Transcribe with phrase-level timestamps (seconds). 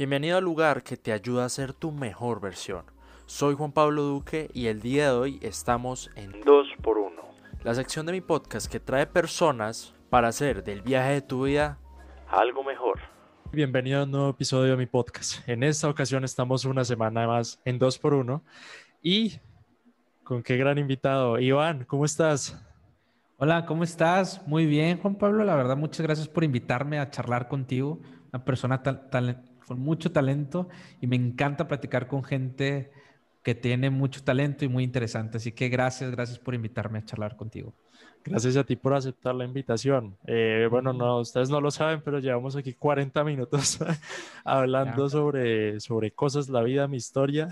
[0.00, 2.86] Bienvenido al lugar que te ayuda a ser tu mejor versión.
[3.26, 7.20] Soy Juan Pablo Duque y el día de hoy estamos en 2x1,
[7.62, 11.76] la sección de mi podcast que trae personas para hacer del viaje de tu vida
[12.28, 12.98] algo mejor.
[13.52, 15.46] Bienvenido a un nuevo episodio de mi podcast.
[15.46, 18.40] En esta ocasión estamos una semana más en 2x1
[19.02, 19.38] y
[20.24, 21.38] con qué gran invitado.
[21.38, 22.58] Iván, ¿cómo estás?
[23.36, 24.46] Hola, ¿cómo estás?
[24.46, 25.44] Muy bien, Juan Pablo.
[25.44, 28.00] La verdad, muchas gracias por invitarme a charlar contigo.
[28.32, 28.82] Una persona
[29.70, 30.68] con mucho talento
[31.00, 32.90] y me encanta platicar con gente
[33.44, 35.36] que tiene mucho talento y muy interesante.
[35.36, 37.72] Así que gracias, gracias por invitarme a charlar contigo.
[38.24, 40.16] Gracias a ti por aceptar la invitación.
[40.26, 43.78] Eh, bueno, no, ustedes no lo saben, pero llevamos aquí 40 minutos
[44.44, 47.48] hablando sobre, sobre cosas, la vida, mi historia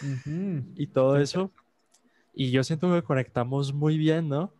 [0.74, 1.50] y todo eso.
[2.32, 4.54] Y yo siento que conectamos muy bien, ¿no?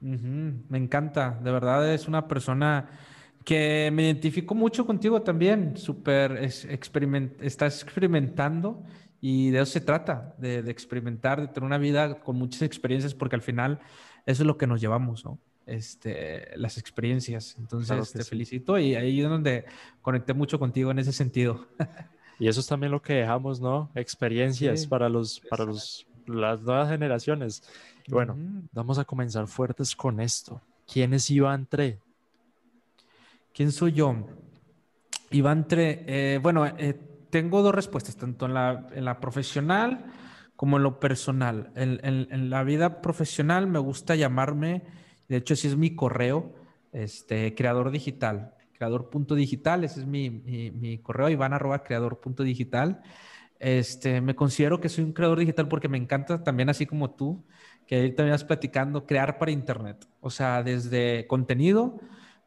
[0.00, 2.90] Me encanta, de verdad es una persona
[3.44, 8.82] que me identifico mucho contigo también, súper, estás experimentando
[9.20, 13.36] y de eso se trata, de, experimentar, de tener una vida con muchas experiencias, porque
[13.36, 13.80] al final
[14.26, 15.38] eso es lo que nos llevamos, ¿no?
[15.66, 17.56] Este, las experiencias.
[17.58, 19.64] Entonces te felicito y ahí es donde
[20.02, 21.66] conecté mucho contigo en ese sentido.
[22.40, 23.90] Y eso es también lo que dejamos, ¿no?
[23.96, 27.62] Experiencias para los, para los, las nuevas generaciones.
[28.06, 28.36] Y bueno,
[28.72, 30.60] vamos a comenzar fuertes con esto.
[30.86, 31.98] ¿Quién es Iván Tre?
[33.58, 34.14] ¿Quién soy yo?
[35.32, 36.94] Iván Tre, eh, bueno, eh,
[37.28, 40.12] tengo dos respuestas, tanto en la, profesional
[40.54, 41.72] como en lo personal.
[41.74, 44.84] En, la vida profesional me gusta llamarme,
[45.26, 46.54] de hecho, ese es mi correo,
[46.92, 53.02] este, creador digital, creador.digital, ese es mi, mi, mi correo, iván arroba creador.digital.
[53.58, 57.44] Este, me considero que soy un creador digital porque me encanta también, así como tú,
[57.88, 60.06] que ahí también vas platicando, crear para Internet.
[60.20, 61.98] O sea, desde contenido,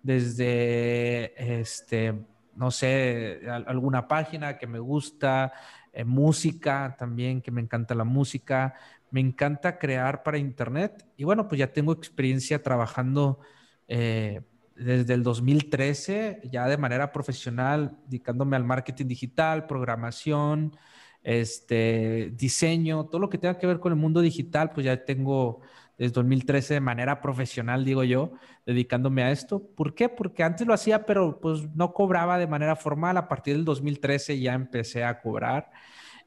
[0.04, 2.14] desde, este,
[2.56, 5.54] no sé, alguna página que me gusta,
[5.94, 8.76] eh, música también, que me encanta la música.
[9.10, 11.06] Me encanta crear para Internet.
[11.18, 13.40] Y bueno, pues ya tengo experiencia trabajando
[13.88, 14.42] eh,
[14.76, 20.76] desde el 2013, ya de manera profesional, dedicándome al marketing digital, programación,
[21.24, 25.62] este, diseño, todo lo que tenga que ver con el mundo digital, pues ya tengo
[26.02, 28.32] desde 2013 de manera profesional, digo yo,
[28.66, 29.62] dedicándome a esto.
[29.76, 30.10] ¿Por qué?
[30.10, 33.18] Porque antes lo hacía, pero pues no cobraba de manera formal.
[33.18, 35.70] A partir del 2013 ya empecé a cobrar.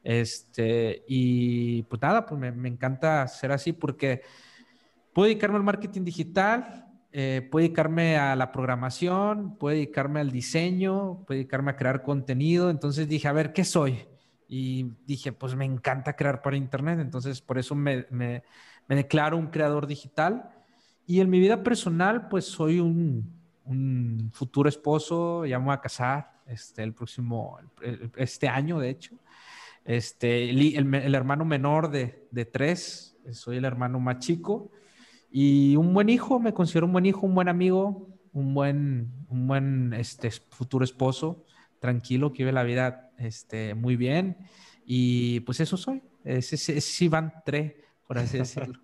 [0.01, 4.21] Este, y pues nada, pues me, encanta ser así porque
[5.11, 11.25] puedo dedicarme al marketing digital, eh, puedo dedicarme a la programación, puedo dedicarme al diseño,
[11.27, 12.69] puedo dedicarme a crear contenido.
[12.69, 14.07] Entonces dije, a ver, ¿qué soy?
[14.47, 18.43] y dije, pues me encanta crear para Internet, entonces por eso me, me,
[18.93, 20.49] declaro un creador digital.
[21.07, 23.31] Y en mi vida personal, pues soy un,
[23.63, 27.57] un futuro esposo, ya me voy a casar este, el próximo,
[28.15, 29.15] este año de hecho.
[29.83, 34.71] Este, el, el, hermano menor de, de, tres, soy el hermano más chico.
[35.29, 39.47] Y un buen hijo, me considero un buen hijo, un buen amigo, un buen, un
[39.47, 41.43] buen este, futuro esposo
[41.79, 44.37] tranquilo, que vive la vida este, muy bien.
[44.85, 46.01] Y pues eso soy.
[46.23, 47.33] Es, es, Iván
[48.07, 48.79] por así decirlo.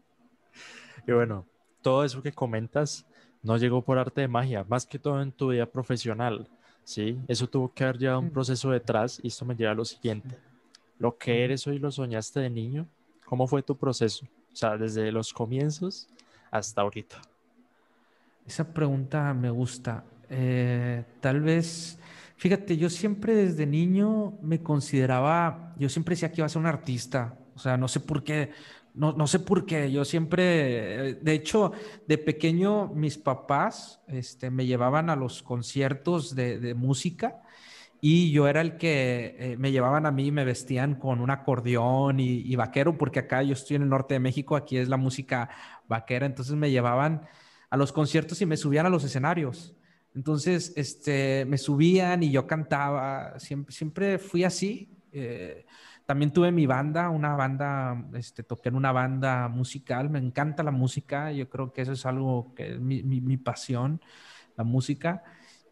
[1.07, 1.45] y bueno,
[1.81, 3.05] todo eso que comentas
[3.41, 6.47] no llegó por arte de magia, más que todo en tu vida profesional.
[6.83, 7.19] ¿sí?
[7.27, 8.31] Eso tuvo que haber llevado un mm.
[8.31, 10.37] proceso detrás y esto me lleva a lo siguiente.
[10.99, 12.87] Lo que eres hoy lo soñaste de niño,
[13.25, 14.25] ¿cómo fue tu proceso?
[14.53, 16.07] O sea, desde los comienzos
[16.51, 17.21] hasta ahorita.
[18.45, 20.03] Esa pregunta me gusta.
[20.29, 21.99] Eh, tal vez
[22.41, 26.65] Fíjate, yo siempre desde niño me consideraba, yo siempre decía que iba a ser un
[26.65, 28.49] artista, o sea, no sé por qué,
[28.93, 31.71] no, no sé por qué, yo siempre, de hecho,
[32.07, 37.41] de pequeño mis papás este, me llevaban a los conciertos de, de música
[38.01, 42.19] y yo era el que eh, me llevaban a mí me vestían con un acordeón
[42.19, 44.97] y, y, vaquero, porque acá yo estoy en el norte de México, aquí es la
[44.97, 45.49] música
[45.87, 47.27] vaquera, entonces me llevaban
[47.69, 49.75] a los conciertos y me subían a los escenarios.
[50.13, 54.89] Entonces, este, me subían y yo cantaba, siempre, siempre fui así.
[55.13, 55.65] Eh,
[56.11, 60.71] también tuve mi banda, una banda, este, toqué en una banda musical, me encanta la
[60.71, 64.01] música, yo creo que eso es algo que es mi, pasión,
[64.57, 65.23] la música.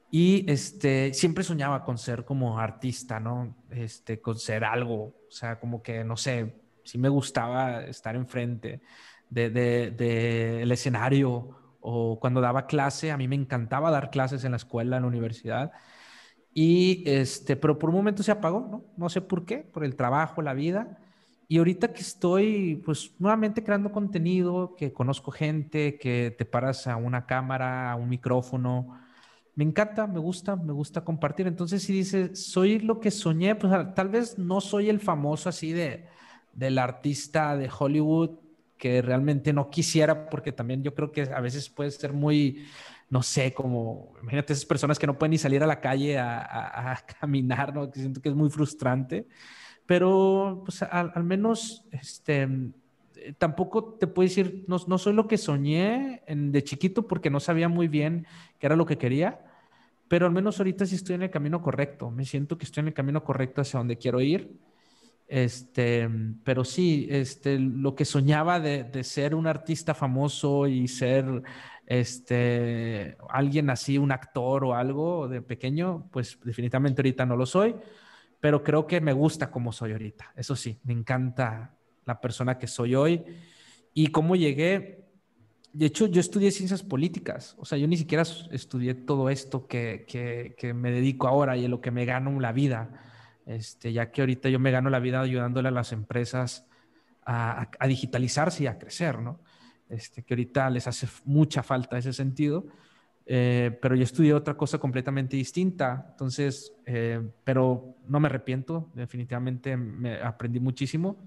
[0.09, 3.53] Y este, siempre soñaba con ser como artista, ¿no?
[3.69, 6.56] Este, con ser algo, o sea, como que, no sé,
[6.86, 8.80] sí me gustaba estar enfrente
[9.30, 11.50] del de, de, el escenario
[11.81, 15.09] o cuando daba clase, a mí me encantaba dar clases en la escuela, en la
[15.09, 15.74] universidad.
[16.54, 18.84] Y este, pero por un momento se apagó, ¿no?
[18.98, 21.00] No sé por qué, por el trabajo, la vida.
[21.48, 26.96] Y ahorita que estoy, pues, nuevamente creando contenido, que conozco gente, que te paras a
[26.98, 29.00] una cámara, a un micrófono,
[29.56, 31.48] me encanta, me gusta, me gusta compartir.
[31.48, 35.74] Entonces, si dice, soy lo que soñé, pues tal vez no soy el famoso así
[35.74, 36.07] de,
[36.54, 38.40] del artista de Hollywood
[38.78, 42.68] que realmente no quisiera, porque también yo creo que a veces puede ser muy,
[43.09, 47.03] no sé, como, imagínate esas personas que no pueden ni salir a la calle a,
[47.19, 47.89] caminar, ¿no?
[47.91, 49.27] Que siento que es muy frustrante,
[49.85, 52.47] pero pues al, menos, este,
[53.38, 57.67] tampoco te puedo decir, no, no soy lo que soñé de chiquito porque no sabía
[57.67, 58.27] muy bien
[58.59, 59.39] qué era lo que quería,
[60.07, 62.88] pero al menos ahorita sí estoy en el camino correcto, me siento que estoy en
[62.89, 64.59] el camino correcto hacia donde quiero ir.
[65.29, 66.09] Este,
[66.44, 71.44] pero sí, este, lo que soñaba de, ser un artista famoso y ser
[71.89, 77.75] este, alguien así, un actor o algo de pequeño, pues definitivamente ahorita no lo soy,
[78.39, 80.31] pero creo que me gusta como soy ahorita.
[80.38, 81.75] Eso sí, me encanta
[82.06, 83.24] la persona que soy hoy
[83.94, 85.03] y cómo llegué.
[85.74, 90.06] De hecho, yo estudié ciencias políticas, o sea, yo ni siquiera estudié todo esto que,
[90.07, 93.03] que, me dedico ahora y en lo que me gano la vida
[93.50, 96.68] este, ya que ahorita yo me gano la vida ayudándole a las empresas
[97.25, 99.39] a, digitalizarse y a crecer, ¿no?
[99.89, 102.68] Este, que ahorita les hace mucha falta ese sentido,
[103.25, 109.75] eh, pero yo estudié otra cosa completamente distinta, entonces, eh, pero no me arrepiento, definitivamente
[109.75, 111.18] me aprendí muchísimo.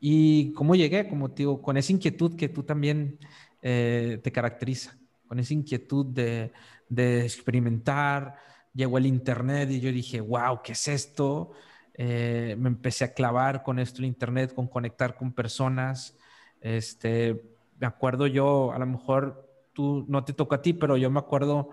[0.00, 3.16] Y cómo llegué, como te digo, con esa inquietud que tú también
[3.62, 4.98] eh, te caracteriza,
[5.28, 6.52] con esa inquietud de,
[6.88, 8.34] de experimentar,
[8.74, 11.52] llegó el Internet y yo dije, wow, ¿qué es esto?
[11.96, 16.16] Me empecé a clavar con esto el Internet, con conectar con personas.
[16.66, 17.42] Este,
[17.78, 21.20] me acuerdo yo, a lo mejor tú no te toca a ti, pero yo me
[21.20, 21.70] acuerdo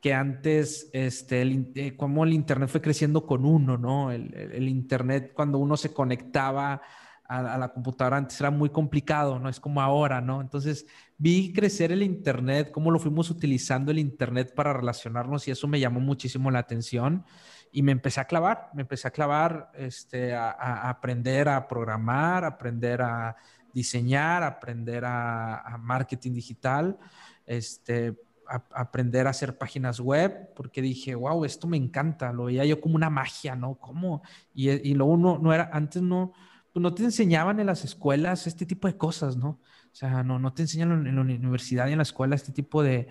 [0.00, 4.12] que antes, este, el, eh, el Internet fue creciendo con uno, ¿no?
[4.12, 6.82] El, Internet, cuando uno se conectaba
[7.24, 10.40] a, la computadora antes era muy complicado, no es como ahora, ¿no?
[10.40, 10.86] Entonces
[11.18, 15.80] vi crecer el Internet, cómo lo fuimos utilizando el Internet para relacionarnos y eso me
[15.80, 17.24] llamó muchísimo la atención
[17.72, 23.02] y me empecé a clavar, me empecé a clavar, este, a, aprender a programar, aprender
[23.02, 23.34] a
[23.72, 26.98] diseñar, aprender a, marketing digital,
[27.46, 28.16] este,
[28.46, 32.96] aprender a hacer páginas web, porque dije, wow, esto me encanta, lo veía yo como
[32.96, 33.74] una magia, ¿no?
[33.76, 34.22] ¿Cómo?
[34.54, 36.32] Y, y luego no, no era, antes no,
[36.72, 39.48] pues no te enseñaban en las escuelas este tipo de cosas, ¿no?
[39.92, 42.82] O sea, no, no te enseñan en la universidad y en la escuela este tipo
[42.82, 43.08] de,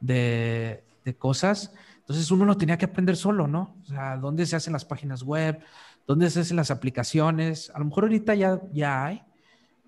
[0.00, 1.72] de, de cosas.
[1.98, 3.76] Entonces uno lo tenía que aprender solo, ¿no?
[3.82, 5.60] O sea, dónde se hacen las páginas web,
[6.06, 7.70] dónde se hacen las aplicaciones.
[7.74, 9.22] A lo mejor ahorita ya, ya hay,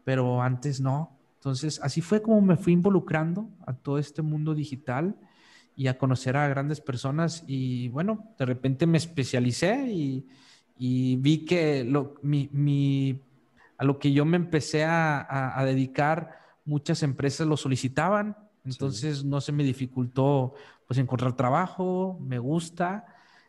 [0.06, 1.18] pero antes no.
[1.34, 5.16] Entonces, así fue como me fui involucrando a todo este mundo digital
[5.74, 7.42] y a conocer a grandes personas.
[7.48, 10.24] Y bueno, de repente me especialicé y,
[10.78, 13.20] y vi que lo, mi,
[13.78, 19.50] a lo que yo me empecé a, dedicar, muchas empresas lo solicitaban, entonces no se
[19.50, 20.54] me dificultó
[20.86, 23.06] pues encontrar trabajo, me gusta,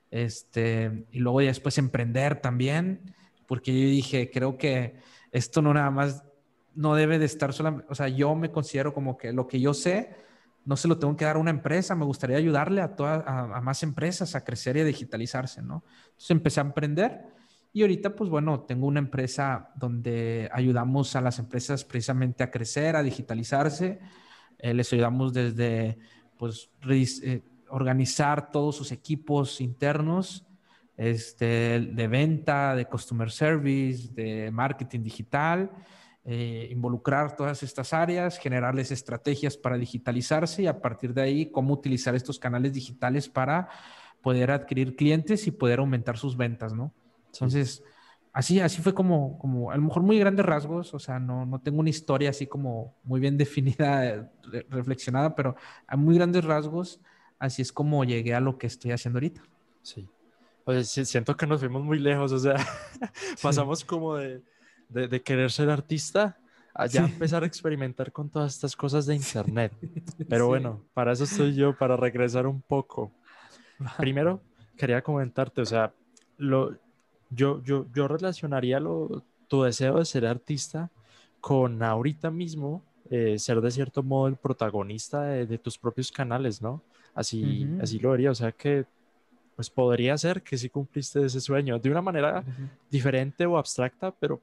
[0.09, 3.13] este, y luego ya después emprender también,
[3.45, 4.95] porque yo dije, creo que
[5.31, 6.23] esto no nada más,
[6.77, 9.73] no debe de estar solamente, o sea, yo me considero como que lo que yo
[9.73, 10.15] sé,
[10.63, 13.59] no se lo tengo que dar a una empresa, me gustaría ayudarle a, todas, a,
[13.61, 15.83] más empresas a crecer y a digitalizarse, ¿no?
[16.05, 17.21] Entonces empecé a emprender
[17.73, 22.95] y ahorita, pues bueno, tengo una empresa donde ayudamos a las empresas precisamente a crecer,
[22.95, 23.99] a digitalizarse,
[24.59, 25.97] eh, les ayudamos desde,
[26.37, 30.45] pues, eh, organizar todos sus equipos internos,
[30.95, 35.71] este, de venta, de customer service, de marketing digital,
[36.29, 41.73] eh, involucrar todas estas áreas, generarles estrategias para digitalizarse y a partir de ahí cómo
[41.73, 43.69] utilizar estos canales digitales para
[44.21, 46.93] poder adquirir clientes y poder aumentar sus ventas, ¿no?
[47.31, 47.81] Entonces,
[48.33, 51.61] así, así fue como, como, a lo mejor muy grandes rasgos, o sea, no, no
[51.61, 54.29] tengo una historia así como muy bien definida,
[54.69, 55.55] reflexionada, pero
[55.87, 56.99] a muy grandes rasgos,
[57.39, 59.43] así es como llegué a lo que estoy haciendo ahorita.
[59.81, 60.09] Sí.
[60.65, 62.55] Oye, siento que nos fuimos muy lejos, o sea,
[63.41, 64.43] pasamos como de
[64.89, 66.37] de, querer ser artista
[66.73, 69.73] a ya empezar a experimentar con todas estas cosas de internet.
[70.29, 73.11] Pero bueno, para eso estoy yo, para regresar un poco.
[73.97, 74.41] Primero,
[74.75, 75.93] quería comentarte, o sea,
[76.37, 76.77] lo,
[77.29, 80.91] yo, yo, yo relacionaría lo, tu deseo de ser artista
[81.39, 86.83] con ahorita mismo eh, ser de cierto modo el protagonista de, tus propios canales, ¿no?
[87.13, 88.85] Así, así lo vería, o sea que
[89.55, 92.43] pues podría ser que sí cumpliste ese sueño de una manera
[92.91, 94.39] diferente o abstracta, pero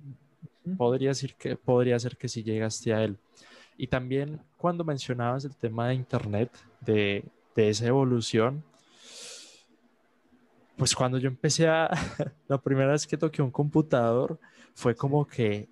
[0.76, 3.18] Podría, decir que, podría ser que si llegaste a él.
[3.76, 8.64] Y también cuando mencionabas el tema de Internet, de, de esa evolución,
[10.76, 11.90] pues cuando yo empecé a,
[12.48, 14.38] la primera vez que toqué un computador,
[14.74, 15.68] fue como que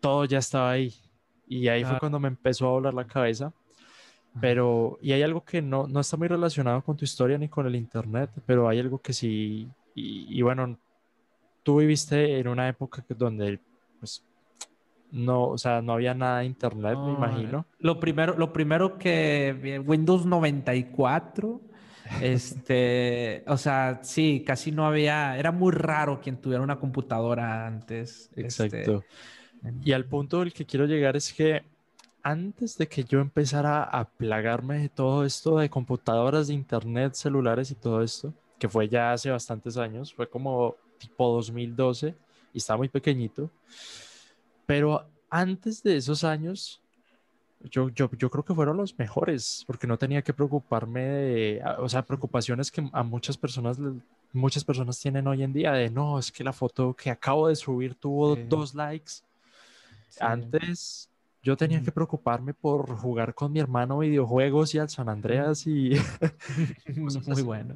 [0.00, 0.94] todo ya estaba ahí.
[1.46, 3.52] Y ahí fue cuando me empezó a volar la cabeza.
[4.40, 7.66] Pero, y hay algo que no, no está muy relacionado con tu historia ni con
[7.66, 10.78] el Internet, pero hay algo que sí, y, bueno,
[11.62, 13.60] tú viviste en una época donde,
[15.12, 17.66] no, o sea, no había nada de Internet, me imagino.
[17.78, 21.60] Lo primero, lo primero que Windows 94,
[22.20, 28.30] este, o sea, sí, casi no había, era muy raro quien tuviera una computadora antes.
[28.36, 29.04] Este, Exacto.
[29.84, 31.62] y al punto del que quiero llegar es que
[32.22, 37.70] antes de que yo empezara a plagarme de todo esto de computadoras, de internet, celulares
[37.70, 42.14] y todo esto, que fue ya hace bastantes años, fue como tipo 2012
[42.52, 43.50] y estaba muy pequeñito,
[44.70, 46.80] pero antes de esos años,
[47.72, 51.88] yo, yo, yo creo que fueron los mejores, porque no tenía que preocuparme de, o
[51.88, 53.78] sea, preocupaciones que a muchas personas,
[54.32, 57.56] muchas personas tienen hoy en día, de no, es que la foto que acabo de
[57.56, 59.14] subir tuvo dos likes.
[60.20, 61.10] Antes
[61.42, 65.94] yo tenía que preocuparme por jugar con mi hermano videojuegos y al San Andreas y...
[67.26, 67.74] Muy bueno.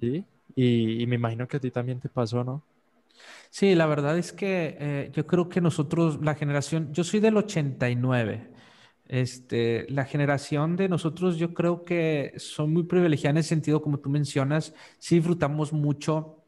[0.00, 2.62] Sí, y, me imagino que a ti también te pasó, ¿no?
[3.50, 7.36] Sí, la verdad es que eh, yo creo que nosotros, la generación, yo soy del
[7.36, 8.52] 89,
[9.08, 13.98] este, la generación de nosotros yo creo que son muy privilegiadas en ese sentido, como
[13.98, 16.44] tú mencionas, sí disfrutamos mucho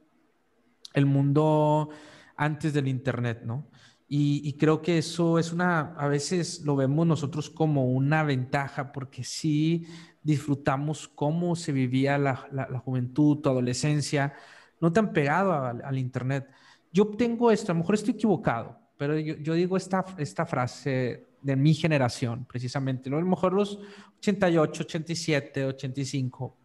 [0.95, 1.91] el mundo
[2.37, 3.69] antes del Internet, ¿no?
[4.11, 9.23] Y, creo que eso es una, a veces lo vemos nosotros como una ventaja, porque
[9.23, 9.87] sí
[10.23, 14.33] disfrutamos cómo se vivía la, la, juventud, tu adolescencia,
[14.80, 16.49] no tan pegado al, Internet.
[16.92, 21.56] Yo tengo esto, a lo mejor estoy equivocado, pero yo, digo esta, esta frase de
[21.56, 23.78] mi generación, precisamente, a lo mejor los
[24.18, 26.56] 88, 87, 85,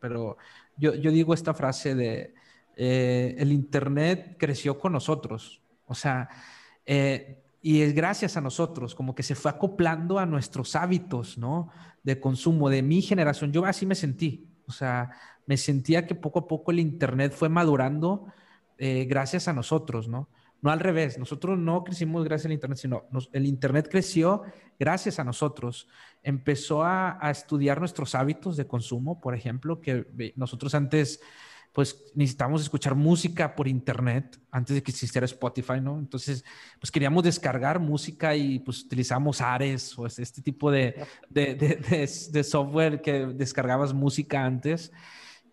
[0.00, 0.36] pero
[0.76, 2.34] yo, yo digo esta frase de
[2.76, 5.60] eh, el Internet creció con nosotros.
[5.86, 6.28] O sea,
[6.86, 11.70] eh, y es gracias a nosotros, como que se fue acoplando a nuestros hábitos, ¿no?
[12.02, 13.52] De consumo de mi generación.
[13.52, 14.48] Yo así me sentí.
[14.66, 15.10] O sea,
[15.46, 18.26] me sentía que poco a poco el Internet fue madurando
[18.78, 20.28] eh, gracias a nosotros, ¿no?
[20.62, 21.18] No al revés.
[21.18, 24.42] Nosotros no crecimos gracias al Internet, sino el Internet creció
[24.78, 25.88] gracias a nosotros.
[26.22, 30.06] Empezó a, a estudiar nuestros hábitos de consumo, por ejemplo, que
[30.36, 31.20] nosotros antes
[31.74, 35.98] pues necesitábamos escuchar música por internet antes de que existiera Spotify, ¿no?
[35.98, 36.44] Entonces,
[36.78, 43.26] pues queríamos descargar música y pues utilizamos Ares o este tipo de, de, software que
[43.26, 44.92] descargabas música antes.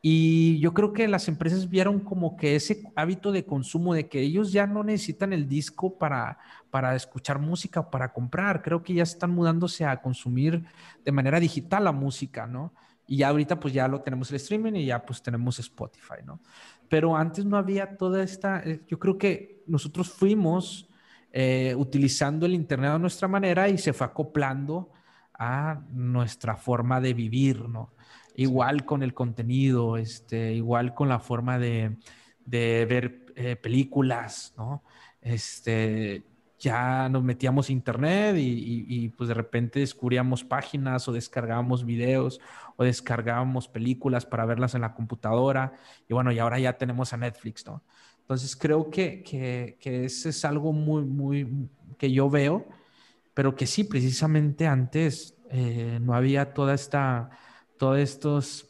[0.04, 4.22] Y yo creo que las empresas vieron como que ese hábito de consumo, de que
[4.22, 6.38] ellos ya no necesitan el disco para,
[6.70, 10.66] para escuchar música o para comprar, creo que ya están mudándose a consumir
[11.04, 12.74] de manera digital la música, ¿no?
[13.12, 16.40] Y ya ahorita pues ya lo tenemos el streaming y ya pues tenemos Spotify, ¿no?
[16.88, 20.88] Pero antes no había toda esta, eh, yo creo que nosotros fuimos
[21.34, 24.92] eh, utilizando el Internet a nuestra manera y se fue acoplando
[25.38, 27.96] a nuestra forma de vivir, ¿no?
[28.36, 31.98] Igual con el contenido, este, igual con la forma de,
[32.46, 34.86] de ver eh, películas, ¿no?
[35.20, 36.24] Este,
[36.62, 42.40] ya nos metíamos a internet y, pues de repente descubríamos páginas o descargábamos videos
[42.78, 45.74] o descargábamos películas para verlas en la computadora
[46.08, 47.84] y bueno, y ahora ya tenemos a Netflix, ¿no?
[48.20, 52.68] Entonces creo que, que, eso es algo muy, muy, que yo veo,
[53.34, 57.32] pero que sí, precisamente antes eh, no había toda esta,
[57.78, 58.68] todas estas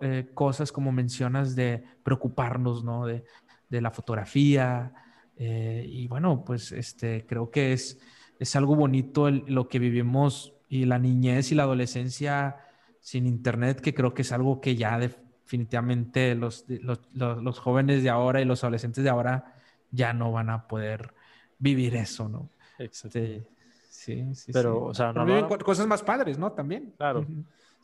[0.00, 3.04] eh, cosas como mencionas de preocuparnos, ¿no?
[3.04, 3.24] De,
[3.68, 4.92] de la fotografía,
[5.36, 7.98] eh, y bueno, pues este, creo que es,
[8.38, 12.56] es algo bonito lo que vivimos y la niñez y la adolescencia
[13.00, 18.10] sin internet, que creo que es algo que ya definitivamente los, los, los, jóvenes de
[18.10, 19.54] ahora y los adolescentes de ahora
[19.90, 21.14] ya no van a poder
[21.58, 22.50] vivir eso, ¿no?
[22.78, 23.18] Exacto.
[23.18, 23.46] Este,
[23.88, 25.24] sí, sí, Pero, o sea, no.
[25.24, 26.52] viven cosas más padres, ¿no?
[26.52, 26.94] También.
[26.96, 27.26] Claro.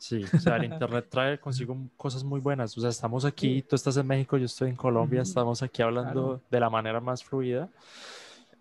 [0.03, 2.77] Sí, o sea, el Internet trae consigo cosas muy buenas.
[2.77, 6.41] O sea, estamos aquí, tú estás en México, yo estoy en Colombia, estamos aquí hablando
[6.51, 7.69] de la manera más fluida.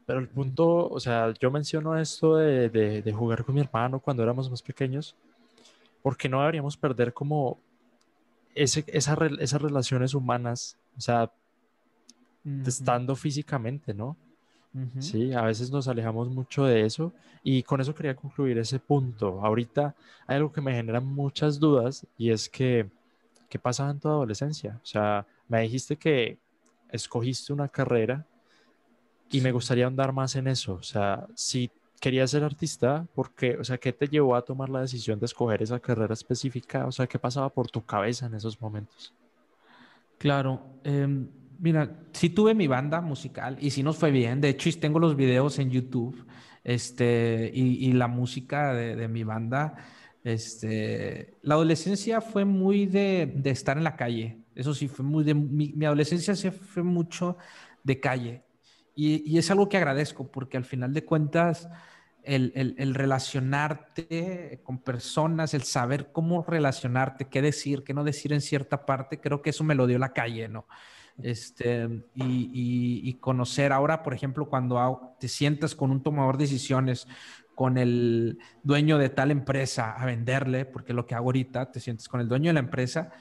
[0.06, 4.22] Pero el punto, o sea, yo menciono esto de, de, jugar con mi hermano cuando
[4.22, 5.16] éramos más pequeños,
[6.00, 7.58] porque no deberíamos perder como
[8.54, 11.28] ese, esa, esas relaciones humanas, o sea,
[12.64, 14.16] estando físicamente, ¿no?
[15.00, 17.12] Sí, a veces nos alejamos mucho de eso
[17.42, 19.44] y con eso quería concluir ese punto.
[19.44, 19.94] Ahorita
[20.26, 22.88] hay algo que me genera muchas dudas y es que,
[23.50, 24.80] ¿qué pasaba en tu adolescencia?
[24.82, 26.38] O sea, me dijiste que
[26.90, 28.26] escogiste una carrera
[29.30, 30.74] y me gustaría andar más en eso.
[30.74, 33.58] O sea, si querías ser artista, ¿por qué?
[33.58, 36.86] O sea, ¿qué te llevó a tomar la decisión de escoger esa carrera específica?
[36.86, 39.12] O sea, ¿qué pasaba por tu cabeza en esos momentos?
[40.18, 40.62] Claro.
[40.84, 41.26] Eh
[41.62, 44.40] Mira, sí tuve mi banda musical y sí nos fue bien.
[44.40, 46.26] De hecho, tengo los videos en YouTube
[46.64, 49.76] este, y, la música de, mi banda.
[50.24, 54.38] Este, la adolescencia fue muy de, de estar en la calle.
[54.56, 57.36] Eso sí, fue muy de, mi, mi adolescencia se fue mucho
[57.84, 58.42] de calle.
[58.96, 61.68] Y, y, es algo que agradezco porque al final de cuentas
[62.24, 68.32] el, el, el, relacionarte con personas, el saber cómo relacionarte, qué decir, qué no decir
[68.32, 70.66] en cierta parte, creo que eso me lo dio la calle, ¿no?
[71.22, 77.06] Este, y, y, conocer ahora, por ejemplo, cuando te sientas con un tomador de decisiones,
[77.54, 82.08] con el dueño de tal empresa a venderle, porque lo que hago ahorita, te sientes
[82.08, 83.12] con el dueño de la empresa,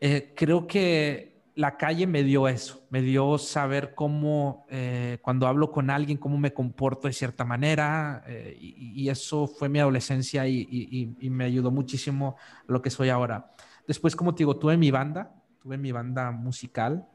[0.00, 5.72] eh, creo que la calle me dio eso, me dio saber cómo, eh, cuando hablo
[5.72, 11.16] con alguien, cómo me comporto de cierta manera, eh, y, eso fue mi adolescencia y,
[11.20, 12.36] y, me ayudó muchísimo
[12.68, 13.52] lo que soy ahora.
[13.88, 15.34] Después, como te digo, tuve mi banda,
[15.68, 17.06] tuve mi banda musical,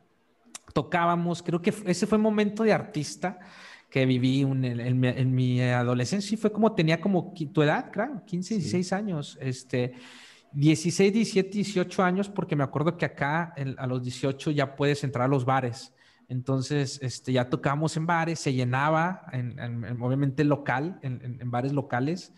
[0.76, 3.40] tocábamos, creo que ese fue el momento de artista
[3.90, 8.22] que viví en, en, en, mi adolescencia, y fue como tenía como tu edad, claro,
[8.24, 8.94] 15, 16 sí.
[8.94, 9.94] años, este
[10.52, 15.04] 16, 17, 18 años, porque me acuerdo que acá en, a los 18 ya puedes
[15.04, 15.92] entrar a los bares.
[16.28, 22.34] Entonces, este, ya tocábamos en bares, se llenaba, en, en, obviamente local, en, bares locales,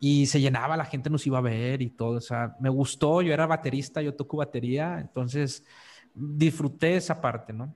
[0.00, 2.18] y se llenaba, la gente nos iba a ver y todo.
[2.18, 5.64] O sea, me gustó, yo era baterista, yo toco batería, entonces
[6.14, 7.74] disfruté esa parte, ¿no?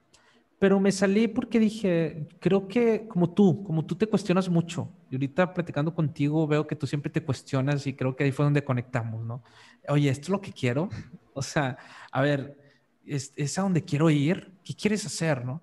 [0.58, 5.14] Pero me salí porque dije, creo que como tú, como tú te cuestionas mucho, y
[5.14, 8.64] ahorita platicando contigo veo que tú siempre te cuestionas y creo que ahí fue donde
[8.64, 9.42] conectamos, ¿no?
[9.88, 10.88] Oye, ¿esto es lo que quiero?
[11.34, 11.78] O sea,
[12.10, 12.58] a ver,
[13.06, 14.50] ¿es, es a donde quiero ir?
[14.64, 15.62] ¿Qué quieres hacer, no?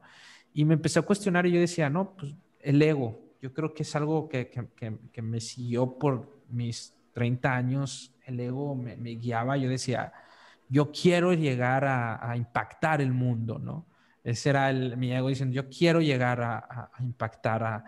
[0.54, 3.84] Y me empecé a cuestionar y yo decía, no, pues el ego, yo creo que
[3.84, 8.96] es algo que, que, que, que me siguió por mis 30 años, el ego me,
[8.96, 10.14] guiaba, yo decía,
[10.70, 13.86] yo quiero llegar a, impactar el mundo, ¿no?
[14.24, 17.84] Ese era el, mi ego diciendo, yo quiero llegar a, a, impactar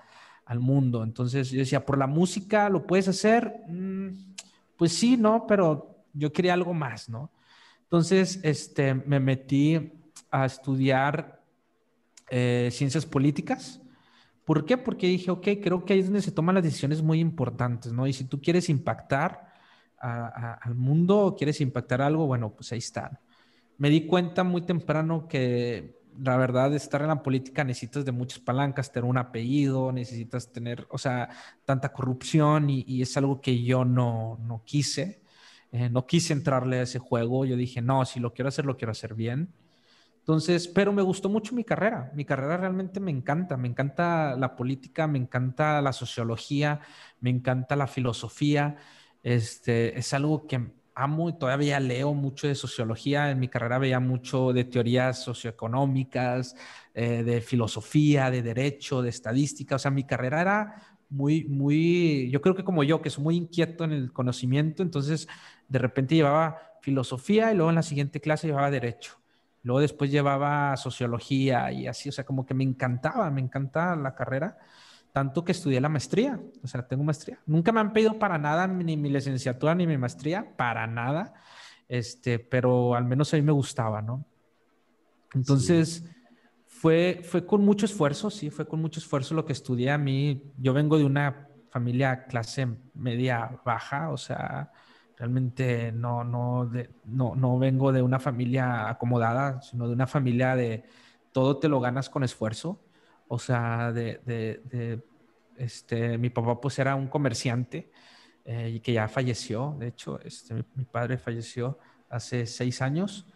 [0.46, 1.04] al mundo.
[1.04, 3.64] Entonces yo decía, por la música lo puedes hacer.
[3.68, 4.36] Mm,
[4.78, 7.32] pues sí, no, pero yo quería algo más, ¿no?
[7.84, 9.92] Entonces este, me metí
[10.30, 11.42] a estudiar
[12.30, 13.82] eh, ciencias políticas.
[14.48, 14.78] ¿Por qué?
[14.78, 18.08] Porque dije, ok, creo que ahí es donde se toman las decisiones muy importantes, ¿no?
[18.08, 19.46] Y si tú quieres impactar
[20.00, 23.20] al mundo o quieres impactar algo, bueno, pues ahí está.
[23.78, 28.40] Me di cuenta muy temprano que la verdad, estar en la política necesitas de muchas
[28.40, 31.28] palancas, tener un apellido, necesitas tener, o sea,
[31.66, 35.22] tanta corrupción y, es algo que yo no, no quise.
[35.74, 37.44] Eh, no quise entrarle a ese juego.
[37.44, 39.50] Yo dije, no, si lo quiero hacer, lo quiero hacer bien.
[40.28, 42.12] Entonces, pero me gustó mucho mi carrera.
[42.14, 43.56] Mi carrera realmente me encanta.
[43.56, 46.82] Me encanta la política, me encanta la sociología,
[47.22, 48.76] me encanta la filosofía.
[49.24, 53.32] Este, es algo que amo y todavía leo mucho de sociología.
[53.32, 56.58] En mi carrera veía mucho de teorías socioeconómicas,
[56.94, 59.76] eh, de filosofía, de derecho, de estadística.
[59.76, 63.36] O sea, mi carrera era muy, muy, yo creo que como yo, que soy muy
[63.38, 65.30] inquieto en el conocimiento, entonces
[65.70, 69.18] de repente llevaba filosofía y luego en la siguiente clase llevaba derecho.
[69.68, 74.16] Luego después llevaba sociología y así, o sea, como que me encantaba, me encanta la
[74.16, 74.58] carrera
[75.12, 77.40] tanto que estudié la maestría, o sea, tengo maestría.
[77.48, 81.34] Nunca me han pedido para nada ni mi licenciatura ni mi maestría, para nada,
[81.90, 84.24] este, pero al menos a mí me gustaba, ¿no?
[85.34, 86.10] Entonces, sí.
[86.68, 90.44] fue, fue con mucho esfuerzo, sí, fue con mucho esfuerzo lo que estudié a mí.
[90.58, 94.72] Yo vengo de una familia clase media baja, o sea,
[95.18, 96.70] realmente no, no,
[97.06, 100.84] no, no vengo de una familia acomodada, sino de una familia de
[101.32, 102.80] todo te lo ganas con esfuerzo.
[103.28, 105.02] O sea, de, de,
[105.58, 107.92] este, mi papá pues era un comerciante
[108.46, 113.28] eh, y que ya falleció, de hecho, este, mi, padre falleció hace seis años.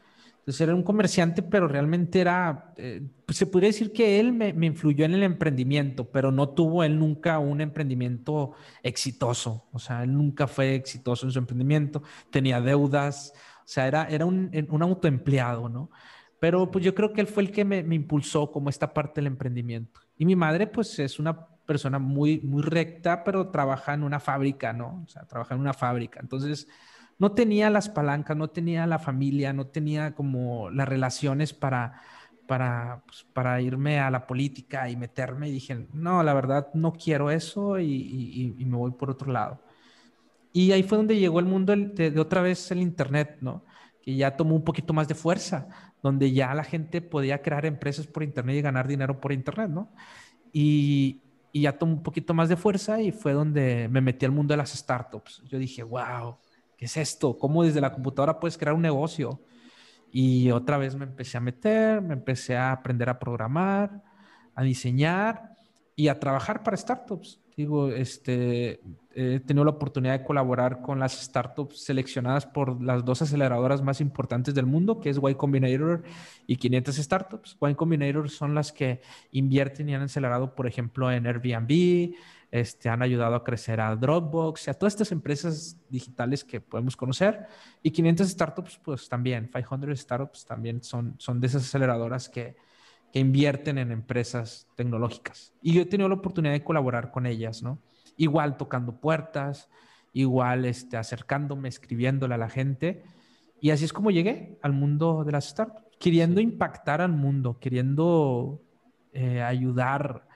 [0.41, 4.49] Entonces era un comerciante, pero realmente era, eh, pues se podría decir que él me,
[4.65, 9.67] influyó en el emprendimiento, pero no tuvo él nunca un emprendimiento exitoso.
[9.71, 12.01] O sea, él nunca fue exitoso en su emprendimiento,
[12.31, 15.91] tenía deudas, o sea, era, era un, un autoempleado, ¿no?
[16.39, 19.21] Pero pues yo creo que él fue el que me, me, impulsó como esta parte
[19.21, 20.01] del emprendimiento.
[20.17, 24.73] Y mi madre pues es una persona muy, muy recta, pero trabaja en una fábrica,
[24.73, 25.03] ¿no?
[25.05, 26.19] O sea, trabaja en una fábrica.
[26.19, 26.67] Entonces,
[27.21, 32.01] no tenía las palancas, no tenía la familia, no tenía como las relaciones para,
[32.47, 35.47] para, pues, para irme a la política y meterme.
[35.47, 39.61] Y dije, no, la verdad no quiero eso y, me voy por otro lado.
[40.51, 43.63] Y ahí fue donde llegó el mundo de, de otra vez el Internet, ¿no?
[44.01, 48.07] Que ya tomó un poquito más de fuerza donde ya la gente podía crear empresas
[48.07, 49.91] por Internet y ganar dinero por Internet, ¿no?
[50.51, 54.31] Y, y, ya tomó un poquito más de fuerza y fue donde me metí al
[54.31, 55.43] mundo de las startups.
[55.47, 56.37] Yo dije, wow,
[56.81, 57.37] ¿qué es esto?
[57.37, 59.39] ¿Cómo desde la computadora puedes crear un negocio?
[60.11, 64.01] Y otra vez me empecé a meter, me empecé a aprender a programar,
[64.55, 65.51] a diseñar
[65.95, 67.39] y a trabajar para startups.
[67.55, 68.81] Digo, este,
[69.13, 74.01] he tenido la oportunidad de colaborar con las startups seleccionadas por las dos aceleradoras más
[74.01, 76.01] importantes del mundo, que es Y Combinator
[76.47, 77.57] y 500 Startups.
[77.61, 82.15] Y Combinator son las que invierten y han acelerado, por ejemplo, en Airbnb,
[82.51, 87.47] este, han ayudado a crecer a Dropbox, a todas estas empresas digitales que podemos conocer.
[87.81, 92.57] Y 500 Startups, pues también, 500 Startups también son, son de esas aceleradoras que,
[93.13, 95.53] que invierten en empresas tecnológicas.
[95.61, 97.79] Y yo he tenido la oportunidad de colaborar con ellas, ¿no?
[98.17, 99.69] Igual tocando puertas,
[100.11, 103.03] igual este, acercándome, escribiéndole a la gente.
[103.61, 108.61] Y así es como llegué al mundo de las startups, queriendo impactar al mundo, queriendo
[109.13, 110.27] eh, ayudar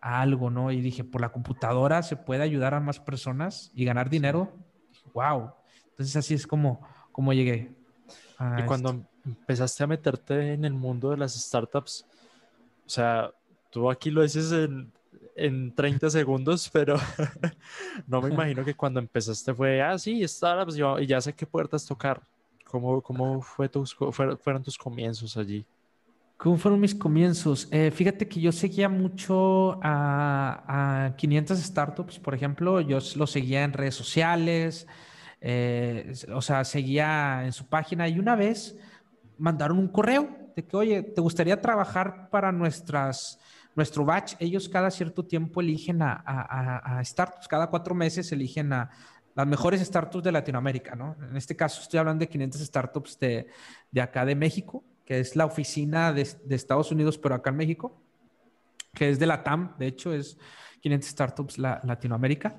[0.00, 0.70] a algo, ¿no?
[0.70, 4.52] Y dije, por la computadora se puede ayudar a más personas y ganar dinero.
[5.14, 5.52] wow.
[5.90, 6.80] Entonces así es como,
[7.12, 7.74] como llegué.
[8.58, 12.06] y cuando empezaste a meterte en el mundo de las startups,
[12.86, 13.32] o sea,
[13.70, 14.92] tú aquí lo dices en,
[15.34, 16.96] en 30 segundos, pero
[18.06, 21.46] no me imagino que cuando empezaste fue, ah, sí, startups, yo, y ya sé qué
[21.46, 22.22] puertas tocar.
[22.64, 25.64] ¿Cómo, cómo fue tus, fueron tus comienzos allí?
[26.38, 27.66] ¿Cómo fueron mis comienzos?
[27.72, 33.72] Eh, fíjate que yo seguía mucho a, 500 startups, por ejemplo, yo lo seguía en
[33.72, 34.86] redes sociales,
[35.40, 38.76] eh, o sea, seguía en su página y una vez
[39.36, 43.40] mandaron un correo de que, oye, ¿te gustaría trabajar para nuestras,
[43.74, 44.34] nuestro batch?
[44.38, 48.90] Ellos cada cierto tiempo eligen a, a startups, cada cuatro meses eligen a
[49.34, 51.16] las mejores startups de Latinoamérica, ¿no?
[51.20, 53.48] En este caso estoy hablando de 500 startups de,
[53.90, 57.98] de acá de México que es la oficina de, Estados Unidos, pero acá en México,
[58.92, 60.36] que es de la TAM, de hecho es
[60.82, 62.58] 500 Startups Latinoamérica.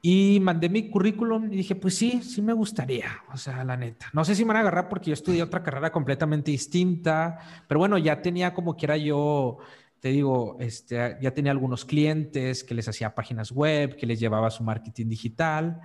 [0.00, 4.06] Y mandé mi currículum y dije, pues sí, sí me gustaría, o sea, la neta.
[4.14, 7.78] No sé si me van a agarrar porque yo estudié otra carrera completamente distinta, pero
[7.80, 9.58] bueno, ya tenía como quiera yo,
[10.00, 14.50] te digo, este, ya tenía algunos clientes que les hacía páginas web, que les llevaba
[14.50, 15.78] su marketing digital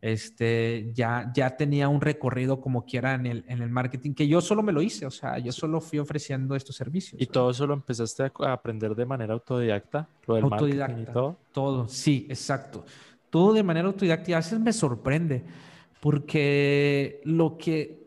[0.00, 4.40] este, ya, ya tenía un recorrido como quiera en el, en el marketing, que yo
[4.40, 7.20] solo me lo hice, o sea, yo solo fui ofreciendo estos servicios.
[7.20, 10.08] ¿Y todo eso lo empezaste a aprender de manera autodidacta?
[10.26, 11.36] Lo del autodidacta, marketing y todo.
[11.52, 12.84] Todo, sí, exacto.
[13.30, 15.44] Todo de manera autodidacta y a veces me sorprende,
[16.00, 17.98] porque lo que...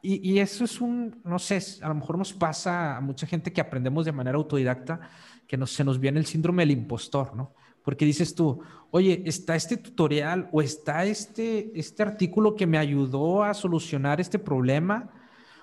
[0.00, 3.52] Y, y eso es un, no sé, a lo mejor nos pasa a mucha gente
[3.52, 5.00] que aprendemos de manera autodidacta,
[5.46, 7.52] que nos, se nos viene el síndrome del impostor, ¿no?
[7.86, 8.58] Porque dices tú,
[8.90, 14.40] oye, está este tutorial o está este, este artículo que me ayudó a solucionar este
[14.40, 15.08] problema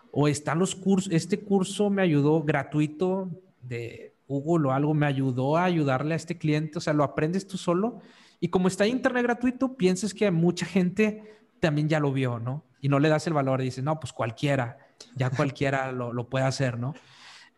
[0.09, 3.29] o están los cursos, este curso me ayudó gratuito
[3.61, 7.45] de Google o algo, me ayudó a ayudarle a este cliente, o sea, lo aprendes
[7.45, 7.99] tú solo
[8.39, 12.63] y como está internet gratuito, piensas que mucha gente también ya lo vio, ¿no?
[12.79, 14.77] Y no le das el valor dices, no, pues cualquiera,
[15.13, 16.93] ya cualquiera lo puede hacer, ¿no?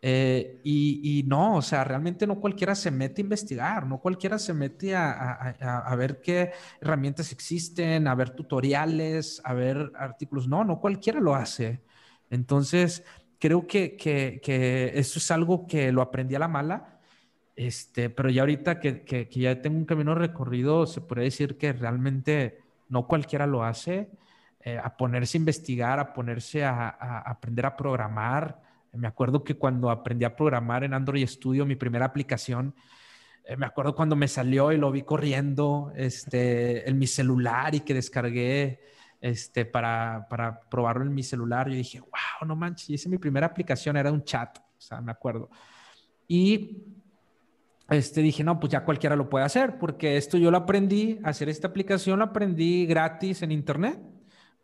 [0.02, 4.54] Eh, y, no, o sea, realmente no cualquiera se mete a investigar, no cualquiera se
[4.54, 10.48] mete a, ver qué herramientas existen, a ver tutoriales, a ver artículos.
[10.48, 11.82] No, no cualquiera lo hace.
[12.30, 13.04] Entonces,
[13.38, 17.00] creo que, que, eso es algo que lo aprendí a la mala,
[17.56, 22.60] este, pero ya ahorita que, ya tengo un camino recorrido, se puede decir que realmente
[22.88, 24.10] no cualquiera lo hace.
[24.60, 26.88] Eh, a ponerse a investigar, a ponerse a
[27.24, 28.65] aprender a programar,
[28.96, 32.74] me acuerdo que cuando aprendí a programar en Android Studio, mi primera aplicación,
[33.44, 37.80] eh, me acuerdo cuando me salió y lo vi corriendo este, en mi celular y
[37.80, 38.80] que descargué
[39.20, 41.68] este, para, para probarlo en mi celular.
[41.68, 45.12] Yo dije, wow, no manches, esa mi primera aplicación, era un chat, o sea, me
[45.12, 45.48] acuerdo.
[46.26, 46.82] Y
[47.88, 51.48] este, dije, no, pues ya cualquiera lo puede hacer, porque esto yo lo aprendí, hacer
[51.48, 54.00] esta aplicación lo aprendí gratis en internet,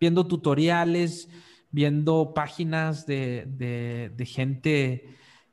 [0.00, 1.28] viendo tutoriales,
[1.72, 5.08] viendo páginas de, gente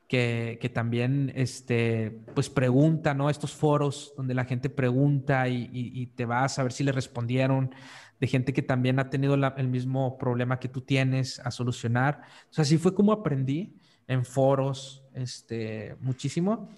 [0.08, 3.30] que, también este, pues pregunta, ¿no?
[3.30, 7.74] Estos foros donde la gente pregunta y, te vas a ver si le respondieron,
[8.20, 12.22] de gente que también ha tenido el mismo problema que tú tienes a solucionar.
[12.52, 13.78] O sea, así fue como aprendí
[14.08, 16.70] en foros, este, muchísimo.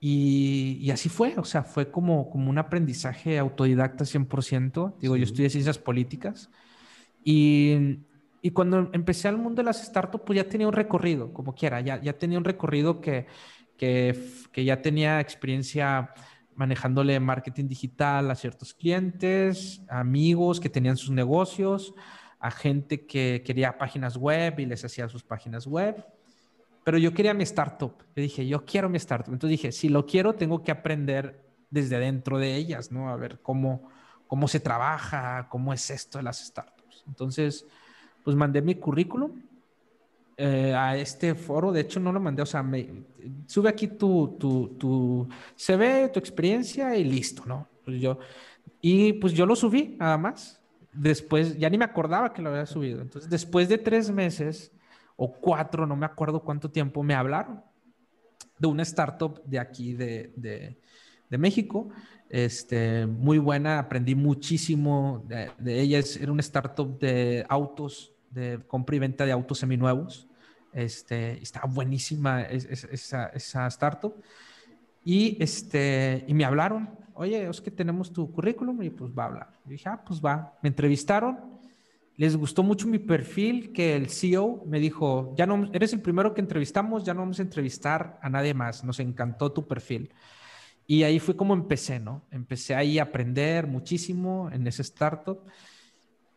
[0.00, 4.96] Y, así fue, o sea, fue como, como un aprendizaje autodidacta 100%.
[4.98, 6.50] Digo, yo estudié ciencias políticas
[7.22, 8.00] y,
[8.44, 11.80] y cuando empecé al mundo de las startups, pues ya tenía un recorrido, como quiera,
[11.80, 13.26] ya, ya tenía un recorrido que,
[13.76, 16.12] que, ya tenía experiencia
[16.56, 21.94] manejándole marketing digital a ciertos clientes, amigos que tenían sus negocios,
[22.40, 26.04] a gente que quería páginas web y les hacía sus páginas web.
[26.84, 27.94] Pero yo quería mi startup.
[28.16, 29.32] Yo dije, yo quiero mi startup.
[29.32, 33.08] Entonces dije, si lo quiero, tengo que aprender desde dentro de ellas, ¿no?
[33.08, 33.88] A ver cómo,
[34.26, 37.04] cómo se trabaja, cómo es esto de las startups.
[37.06, 37.66] Entonces,
[38.22, 39.42] pues mandé mi currículum
[40.36, 41.72] eh, a este foro.
[41.72, 43.04] De hecho, no lo mandé, o sea, me,
[43.46, 47.68] sube aquí tu, tu, tu CV, tu experiencia y listo, ¿no?
[47.84, 48.18] Pues yo,
[48.80, 50.60] y pues yo lo subí, nada más.
[50.92, 53.00] Después, ya ni me acordaba que lo había subido.
[53.00, 54.72] Entonces, después de tres meses
[55.16, 57.62] o cuatro, no me acuerdo cuánto tiempo, me hablaron
[58.58, 60.78] de una startup de aquí de, de,
[61.28, 61.88] de México.
[62.28, 66.00] Este, muy buena, aprendí muchísimo de, de ella.
[66.20, 70.28] era una startup de autos, de compra y venta de autos seminuevos.
[70.72, 74.14] Este, está buenísima esa, esa startup.
[75.04, 79.26] Y, este, y me hablaron, oye, es que tenemos tu currículum y pues va a
[79.26, 79.58] hablar.
[79.66, 80.58] Y dije, ah, pues va.
[80.62, 81.38] Me entrevistaron,
[82.16, 86.34] les gustó mucho mi perfil, que el CEO me dijo, ya no, eres el primero
[86.34, 90.12] que entrevistamos, ya no vamos a entrevistar a nadie más, nos encantó tu perfil.
[90.86, 92.22] Y ahí fue como empecé, ¿no?
[92.30, 95.40] Empecé ahí a aprender muchísimo en ese startup.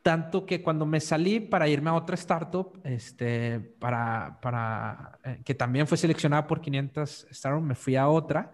[0.05, 5.55] Tanto que cuando me salí para irme a otra startup, este, para, para eh, que
[5.55, 8.53] también fue seleccionada por 500 startups, me fui a otra,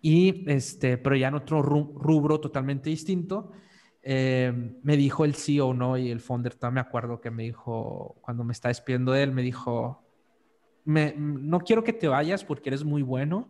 [0.00, 3.52] y este, pero ya en otro rubro totalmente distinto.
[4.02, 5.96] Eh, me dijo el CEO, ¿no?
[5.96, 9.30] Y el founder, todavía me acuerdo que me dijo, cuando me está despidiendo de él,
[9.30, 10.02] me dijo,
[10.84, 13.48] me, no quiero que te vayas porque eres muy bueno,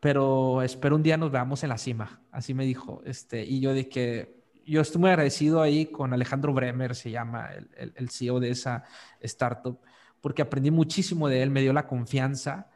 [0.00, 2.22] pero espero un día nos veamos en la cima.
[2.32, 3.02] Así me dijo.
[3.04, 4.37] Este, y yo de que
[4.68, 8.84] yo estoy muy agradecido ahí con Alejandro Bremer, se llama el, el, CEO de esa
[9.20, 9.78] startup,
[10.20, 12.68] porque aprendí muchísimo de él, me dio la confianza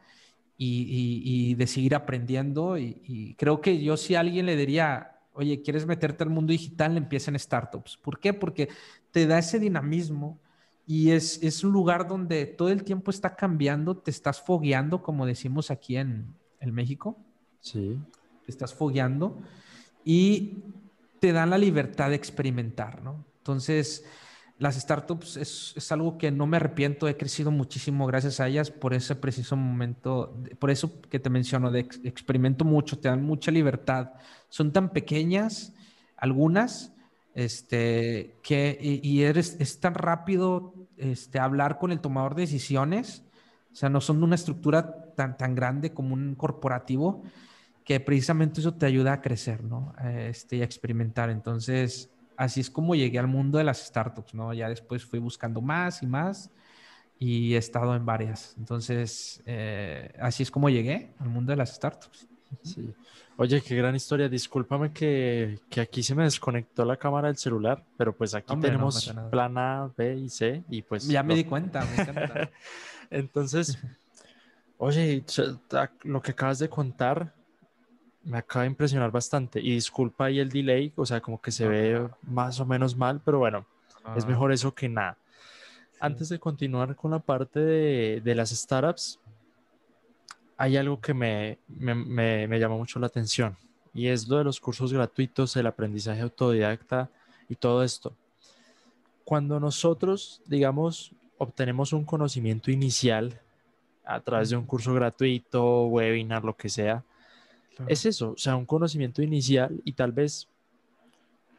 [0.57, 2.77] y, y, de seguir aprendiendo.
[2.77, 6.97] Y, creo que yo si a alguien le diría, oye, ¿quieres meterte al mundo digital?
[6.97, 7.97] Empieza en startups.
[7.97, 8.33] ¿Por qué?
[8.33, 8.69] Porque
[9.11, 10.39] te da ese dinamismo
[10.85, 15.25] y es, es un lugar donde todo el tiempo está cambiando, te estás fogueando, como
[15.25, 17.17] decimos aquí en, en México.
[17.59, 17.99] Sí.
[18.45, 19.41] Te estás fogueando
[20.03, 20.63] y
[21.23, 23.23] te dan la libertad de experimentar, ¿no?
[23.37, 24.03] Entonces,
[24.57, 28.93] las startups es, algo que no me arrepiento, he crecido muchísimo gracias a ellas por
[28.93, 34.11] ese preciso momento, por eso que te menciono, de experimento mucho, te dan mucha libertad.
[34.49, 35.71] Son tan pequeñas,
[36.17, 36.91] algunas,
[37.35, 43.23] este, que, y, eres, es tan rápido este, hablar con el tomador de decisiones,
[43.71, 47.23] o sea, no son una estructura tan, tan grande como un corporativo,
[47.83, 49.93] que precisamente eso te ayuda a crecer, ¿no?
[50.03, 51.29] Este, y a experimentar.
[51.29, 54.53] Entonces, así es como llegué al mundo de las startups, ¿no?
[54.53, 56.49] Ya después fui buscando más y más
[57.19, 58.55] y he estado en varias.
[58.57, 62.27] Entonces, eh, así es como llegué al mundo de las startups.
[62.61, 62.93] Sí.
[63.35, 64.29] Oye, qué gran historia.
[64.29, 69.11] Discúlpame que, que, aquí se me desconectó la cámara del celular, pero pues aquí tenemos
[69.31, 71.07] plan A, B y C y pues...
[71.07, 72.51] Ya me di cuenta, me encanta.
[73.09, 73.79] Entonces,
[74.77, 75.23] oye,
[76.03, 77.33] lo que acabas de contar
[78.23, 79.59] me acaba de impresionar bastante.
[79.59, 83.21] Y disculpa ahí el delay, o sea, como que se ve más o menos mal,
[83.23, 83.65] pero bueno,
[84.15, 85.17] es mejor eso que nada.
[85.99, 89.19] Antes de continuar con la parte de, de las startups,
[90.57, 93.57] hay algo que me, me, me, me llama mucho la atención
[93.93, 97.09] y es lo de los cursos gratuitos, el aprendizaje autodidacta
[97.47, 98.13] y todo esto.
[99.23, 103.39] Cuando nosotros, digamos, obtenemos un conocimiento inicial
[104.03, 107.03] a través de un curso gratuito, webinar, lo que sea,
[107.87, 110.47] es eso, o sea, un conocimiento inicial y tal vez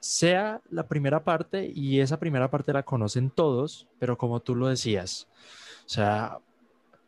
[0.01, 4.69] sea la primera parte y esa primera parte la conocen todos, pero como tú lo
[4.69, 5.29] decías,
[5.87, 6.39] o sea,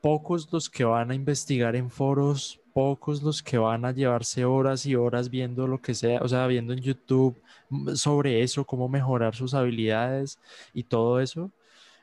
[0.01, 4.87] pocos los que van a investigar en foros, pocos los que van a llevarse horas
[4.87, 7.37] y horas viendo lo que sea, o sea, viendo en YouTube
[7.71, 10.39] mm, sobre eso, cómo mejorar sus habilidades
[10.73, 11.51] y todo eso.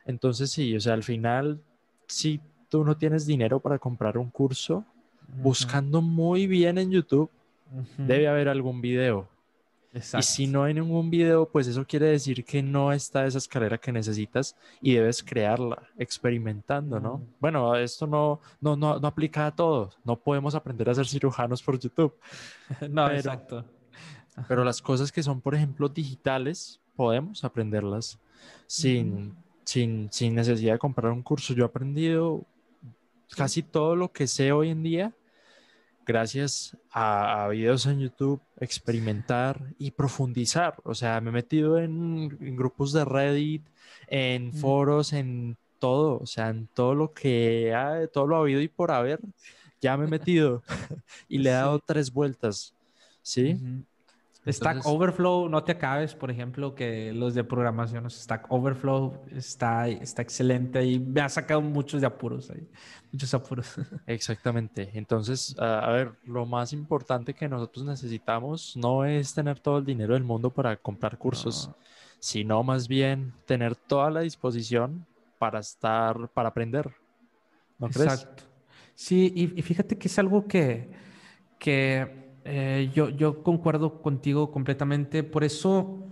[0.06, 1.62] Entonces sí, o sea, al final,
[2.08, 4.86] si tú no tienes dinero para comprar un curso,
[5.36, 7.30] buscando muy bien en YouTube,
[7.98, 9.28] debe haber algún video.
[9.94, 13.78] Y si no hay ningún video, pues eso quiere decir que no está esa escalera
[13.78, 17.22] que necesitas y debes crearla, experimentando, ¿no?
[17.40, 20.00] Bueno, esto no, no, no, no, aplica a todos.
[20.04, 22.16] No podemos aprender a ser cirujanos por YouTube.
[22.90, 23.66] no, exacto.
[24.48, 28.18] Pero las cosas que son, por ejemplo, digitales, podemos aprenderlas
[28.66, 31.54] sin, sin, sin necesidad de comprar un curso.
[31.54, 32.44] Yo he aprendido
[33.38, 35.14] casi todo lo que sé hoy en día
[36.06, 40.76] gracias a, videos en YouTube, experimentar y profundizar.
[40.84, 43.66] O sea, me he metido en, grupos de Reddit,
[44.08, 44.54] en mm.
[44.54, 48.68] foros, en todo, o sea, en todo lo que ha, todo lo ha habido y
[48.68, 49.20] por haber,
[49.82, 50.64] ya me he metido
[51.28, 52.74] y le he dado tres vueltas.
[53.22, 53.58] ¿Sí?
[54.46, 60.22] Stack Overflow, no te acabes, por ejemplo, que los de programación, Stack Overflow está, está
[60.22, 62.68] excelente y me ha sacado muchos de apuros ahí,
[63.12, 63.74] muchos apuros.
[64.06, 64.92] Exactamente.
[64.94, 70.14] Entonces, a, ver, lo más importante que nosotros necesitamos no es tener todo el dinero
[70.14, 71.70] del mundo para comprar cursos,
[72.20, 75.06] sino más bien tener toda la disposición
[75.40, 76.94] para estar, para aprender.
[77.80, 78.44] ¿No Exacto.
[78.96, 80.92] Sí, y, y, fíjate que es algo que,
[81.58, 85.24] que eh, yo, yo concuerdo contigo completamente.
[85.24, 86.04] Por eso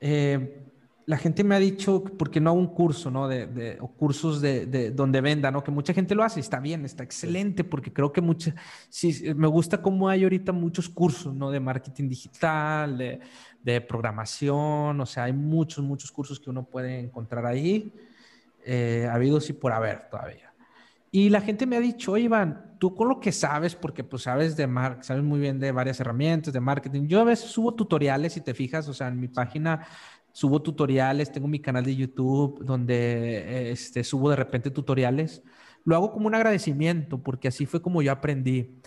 [0.00, 0.60] eh,
[1.06, 3.26] la gente me ha dicho, ¿por qué no hago un curso, ¿no?
[3.26, 5.64] De, de o cursos de, de, donde venda, ¿no?
[5.64, 8.54] Que mucha gente lo hace, está bien, está excelente, porque creo que mucha,
[8.88, 11.50] sí, me gusta cómo hay ahorita muchos cursos, ¿no?
[11.50, 13.20] De marketing digital, de,
[13.62, 17.92] de programación, o sea, hay muchos, muchos cursos que uno puede encontrar ahí,
[18.64, 20.49] eh, habidos y por haber todavía.
[21.10, 24.22] Y la gente me ha dicho, oye, Iván, tú con lo que sabes, porque pues
[24.22, 27.08] sabes de mar sabes muy bien de varias herramientas de marketing.
[27.08, 29.86] Yo a veces subo tutoriales, si te fijas, o sea, en mi página
[30.32, 35.42] subo tutoriales, tengo mi canal de YouTube donde este, subo de repente tutoriales.
[35.84, 38.80] Lo hago como un agradecimiento, porque así fue como yo aprendí.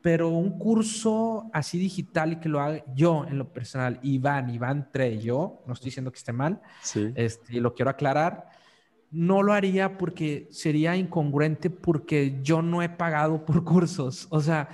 [0.00, 4.88] Pero un curso así digital y que lo haga yo en lo personal, Iván, Iván
[4.92, 7.12] Tre, yo, no estoy diciendo que esté mal, sí.
[7.16, 8.48] este, lo quiero aclarar
[9.16, 14.26] no lo haría porque sería incongruente porque yo no he pagado por cursos.
[14.30, 14.68] O sea,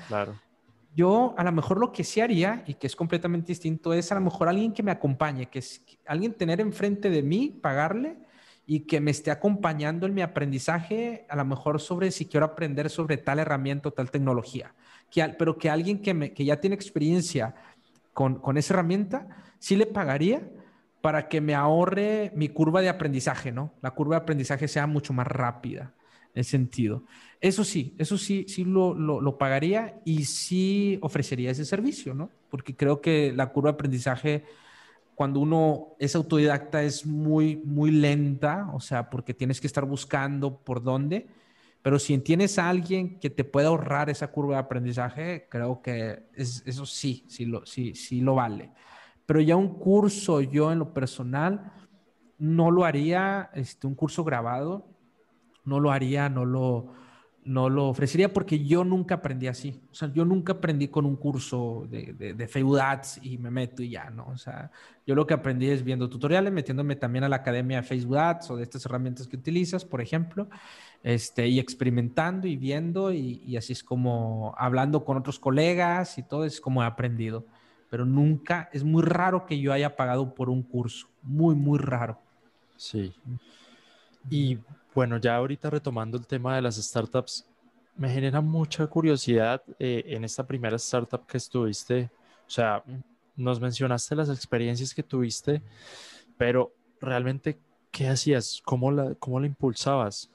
[0.96, 4.16] yo a lo mejor lo que sí haría y que es completamente distinto es a
[4.16, 8.16] lo mejor alguien que me acompañe, que es alguien tener enfrente de mí, pagarle
[8.66, 12.90] y que me esté acompañando en mi aprendizaje, a lo mejor sobre si quiero aprender
[12.90, 14.74] sobre tal herramienta o tal tecnología.
[15.08, 17.54] Que, pero que alguien que, me, que ya tiene experiencia
[18.12, 19.28] con, con esa herramienta,
[19.58, 20.42] sí le pagaría
[21.02, 23.74] para que me ahorre mi curva de aprendizaje, ¿no?
[23.82, 25.92] La curva de aprendizaje sea mucho más rápida
[26.32, 27.04] en ese sentido.
[27.40, 32.30] Eso sí, eso sí, sí lo, lo, pagaría y sí ofrecería ese servicio, ¿no?
[32.48, 34.44] Porque creo que la curva de aprendizaje,
[35.16, 40.58] cuando uno es autodidacta, es muy, muy lenta, o sea, porque tienes que estar buscando
[40.58, 41.26] por dónde.
[41.82, 46.22] Pero si tienes a alguien que te pueda ahorrar esa curva de aprendizaje, creo que
[46.32, 48.70] es, eso sí, sí lo, sí, sí lo vale
[49.26, 51.72] pero ya un curso yo en lo personal
[52.38, 54.86] no lo haría, este, un curso grabado,
[55.64, 56.92] no lo haría, no lo,
[57.44, 59.80] no lo ofrecería porque yo nunca aprendí así.
[59.90, 63.82] O sea, yo nunca aprendí con un curso de, de, Facebook Ads y me meto
[63.82, 64.26] y ya, ¿no?
[64.26, 64.70] O sea,
[65.06, 68.50] yo lo que aprendí es viendo tutoriales, metiéndome también a la academia de Facebook Ads
[68.50, 70.48] o de estas herramientas que utilizas, por ejemplo,
[71.02, 76.22] este, y experimentando y viendo y, y así es como hablando con otros colegas y
[76.22, 77.46] todo es como he aprendido
[77.92, 82.18] pero nunca, es muy raro que yo haya pagado por un curso, muy, muy raro.
[82.74, 83.12] Sí.
[84.30, 84.58] Y
[84.94, 87.46] bueno, ya ahorita retomando el tema de las startups,
[87.94, 92.10] me genera mucha curiosidad eh, en esta primera startup que estuviste,
[92.46, 92.82] o sea,
[93.36, 95.62] nos mencionaste las experiencias que tuviste,
[96.38, 97.58] pero realmente,
[97.90, 98.62] ¿qué hacías?
[98.64, 100.30] ¿Cómo la, cómo la impulsabas?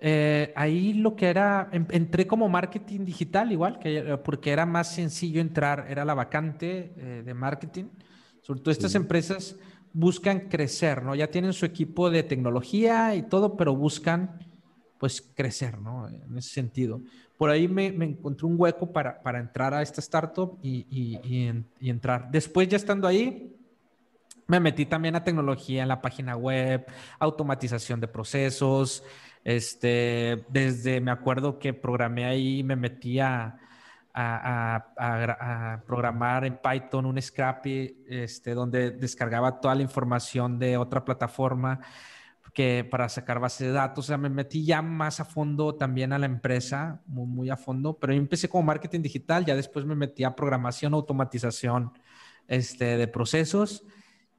[0.00, 5.40] Eh, ahí lo que era, entré como marketing digital igual, que, porque era más sencillo
[5.40, 7.84] entrar, era la vacante eh, de marketing.
[8.42, 9.56] Sobre todo estas empresas
[9.92, 11.14] buscan crecer, ¿no?
[11.14, 14.38] Ya tienen su equipo de tecnología y todo, pero buscan
[14.98, 16.08] pues crecer, ¿no?
[16.08, 17.00] En ese sentido.
[17.36, 21.64] Por ahí me, me encontré un hueco para, para, entrar a esta startup y, y,
[21.80, 22.30] y, entrar.
[22.30, 23.54] Después ya estando ahí,
[24.48, 26.86] me metí también a tecnología en la página web,
[27.18, 29.04] automatización de procesos,
[29.44, 33.58] este, desde, me acuerdo que programé ahí, me metí a,
[35.86, 41.78] programar en Python un Scrappy, este, donde descargaba toda la información de otra plataforma
[42.52, 44.06] que para sacar base de datos.
[44.06, 47.56] O sea, me metí ya más a fondo también a la empresa, muy, muy a
[47.56, 51.92] fondo, pero yo empecé como marketing digital, ya después me metí a programación, automatización
[52.48, 53.84] este, de procesos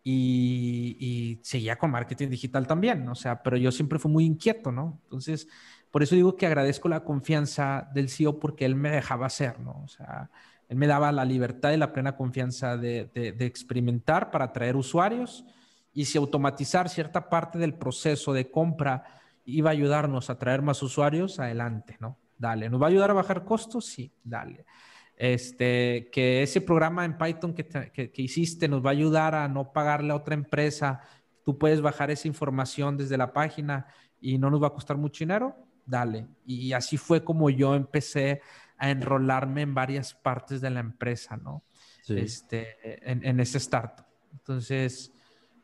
[0.04, 5.00] y, seguía con marketing digital también, o sea, pero yo siempre fui muy inquieto, ¿no?
[5.04, 5.48] Entonces,
[5.92, 9.82] por eso digo que agradezco la confianza del CEO porque él me dejaba hacer, ¿no?
[9.84, 10.30] O sea,
[10.68, 15.46] él me daba la libertad y la plena confianza de, de, experimentar para atraer usuarios
[15.94, 19.04] y si automatizar cierta parte del proceso de compra
[19.46, 22.18] iba a ayudarnos a traer más usuarios, adelante, ¿no?
[22.38, 23.86] Dale, ¿nos va a ayudar a bajar costos?
[23.86, 24.66] Sí, dale
[25.20, 29.74] este, que ese programa en Python que, que, hiciste nos va a ayudar a no
[29.74, 31.02] pagarle a otra empresa.
[31.44, 33.86] Tú puedes bajar esa información desde la página
[34.22, 36.26] y no nos va a costar mucho dinero, dale.
[36.46, 38.42] Y así fue como yo empecé
[38.78, 41.64] a enrolarme en varias partes de la empresa, ¿no?
[42.08, 42.78] Este,
[43.12, 44.02] en, en ese start.
[44.32, 45.14] Entonces,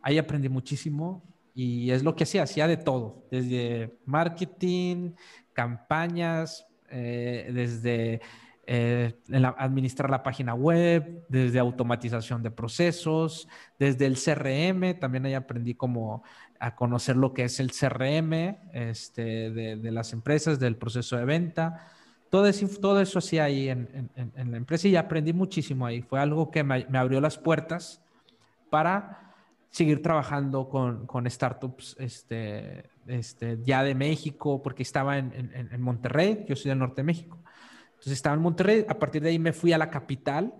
[0.01, 1.23] ahí aprendí muchísimo
[1.55, 5.13] y es lo que hacía, hacía de todo, desde marketing,
[5.53, 8.21] campañas, eh, desde
[8.67, 9.13] eh,
[9.57, 13.47] administrar la página web, desde automatización de procesos,
[13.77, 16.23] desde el CRM, también ahí aprendí como
[16.59, 21.87] a conocer lo que es el CRM este, de, las empresas, del proceso de venta.
[22.31, 26.01] Todo eso, todo eso hacía ahí en, la empresa y aprendí muchísimo ahí.
[26.01, 28.01] Fue algo que me, abrió las puertas
[28.71, 29.35] para
[29.69, 36.69] seguir trabajando con, startups este, este, ya de México, porque estaba en, Monterrey, yo soy
[36.69, 37.37] del norte de México
[38.05, 40.53] Entonces estaba en Monterrey, a partir de ahí me fui a la capital,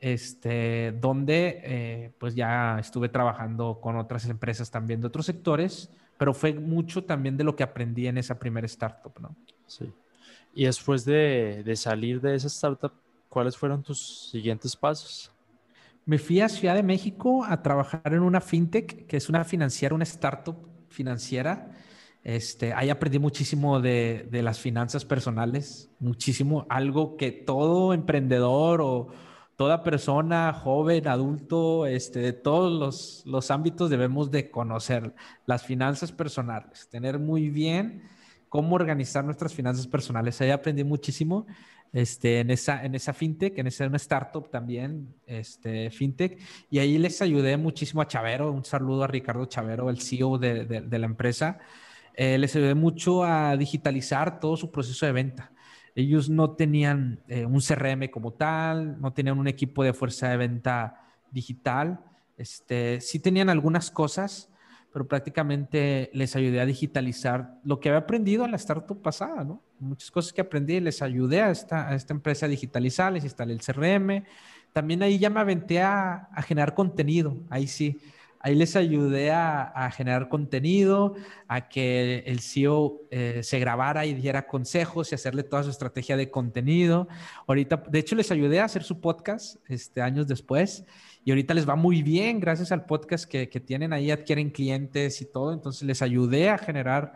[0.00, 6.34] este, donde eh, pues ya estuve trabajando con otras empresas también de otros sectores, pero
[6.34, 9.36] fue mucho también de lo que aprendí en esa primera startup, ¿no?
[9.68, 9.92] Sí.
[10.52, 12.94] Y después de, de salir de esa startup,
[13.28, 15.30] ¿cuáles fueron tus siguientes pasos?
[16.04, 19.94] Me fui a Ciudad de México a trabajar en una fintech, que es una financiera,
[19.94, 20.56] una startup
[20.88, 21.70] financiera.
[22.24, 29.08] Este, ahí aprendí muchísimo de, las finanzas personales, muchísimo, algo que todo emprendedor o
[29.56, 35.14] toda persona, joven, adulto, este, de todos los, ámbitos debemos de conocer
[35.46, 38.02] las finanzas personales, tener muy bien
[38.48, 40.40] cómo organizar nuestras finanzas personales.
[40.40, 41.46] Ahí aprendí muchísimo
[41.92, 46.38] este, en, esa, fintech, en esa startup también, este, fintech,
[46.70, 50.86] y ahí les ayudé muchísimo a Chavero, un saludo a Ricardo Chavero, el CEO de,
[50.90, 51.58] la empresa,
[52.20, 55.52] eh, les ayudé mucho a digitalizar todo su proceso de venta.
[55.94, 60.36] Ellos no tenían eh, un CRM como tal, no tenían un equipo de fuerza de
[60.36, 61.00] venta
[61.30, 62.00] digital,
[62.36, 64.50] este, sí tenían algunas cosas,
[64.92, 69.62] pero prácticamente les ayudé a digitalizar lo que había aprendido en la startup pasada, ¿no?
[69.78, 73.52] Muchas cosas que aprendí, les ayudé a esta, a esta empresa a digitalizar, les instalé
[73.52, 74.24] el CRM.
[74.72, 77.96] También ahí ya me aventé a, a generar contenido, ahí sí.
[78.40, 81.14] Ahí les ayudé a, generar contenido,
[81.48, 86.16] a que el CEO eh, se grabara y diera consejos y hacerle toda su estrategia
[86.16, 87.08] de contenido.
[87.46, 90.84] Ahorita, de hecho, les ayudé a hacer su podcast este, años después
[91.24, 95.20] y ahorita les va muy bien gracias al podcast que, que tienen ahí, adquieren clientes
[95.20, 95.52] y todo.
[95.52, 97.14] Entonces les ayudé a generar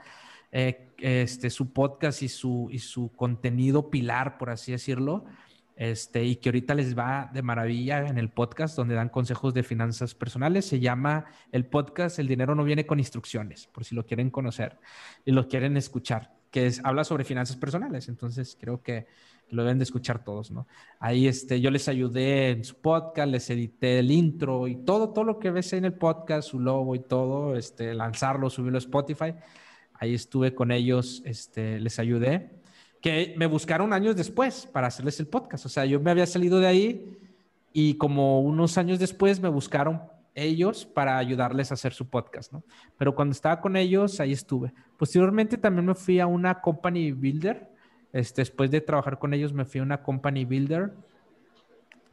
[0.55, 5.25] eh, este, su podcast y su, y su contenido pilar, por así decirlo.
[5.75, 9.63] Este, y que ahorita les va de maravilla en el podcast donde dan consejos de
[9.63, 10.67] finanzas personales.
[10.67, 14.79] Se llama el podcast El dinero no viene con instrucciones, por si lo quieren conocer
[15.25, 18.09] y lo quieren escuchar, que es, habla sobre finanzas personales.
[18.09, 19.07] Entonces creo que
[19.53, 20.67] lo deben de escuchar todos, ¿no?
[20.99, 25.25] Ahí este, yo les ayudé en su podcast, les edité el intro y todo, todo
[25.25, 29.35] lo que ves en el podcast, su logo y todo, este, lanzarlo, subirlo a Spotify.
[29.95, 32.62] Ahí estuve con ellos, este, les ayudé,
[33.03, 35.67] que me buscaron años después para hacerles el podcast.
[35.67, 37.19] O sea, yo me había salido de ahí
[37.75, 40.01] y como unos años después me buscaron
[40.35, 42.63] ellos para ayudarles a hacer su podcast, ¿no?
[42.97, 44.73] Pero cuando estaba con ellos, ahí estuve.
[44.97, 47.73] Posteriormente también me fui a una company builder
[48.13, 50.93] este, después de trabajar con ellos me fui a una company builder.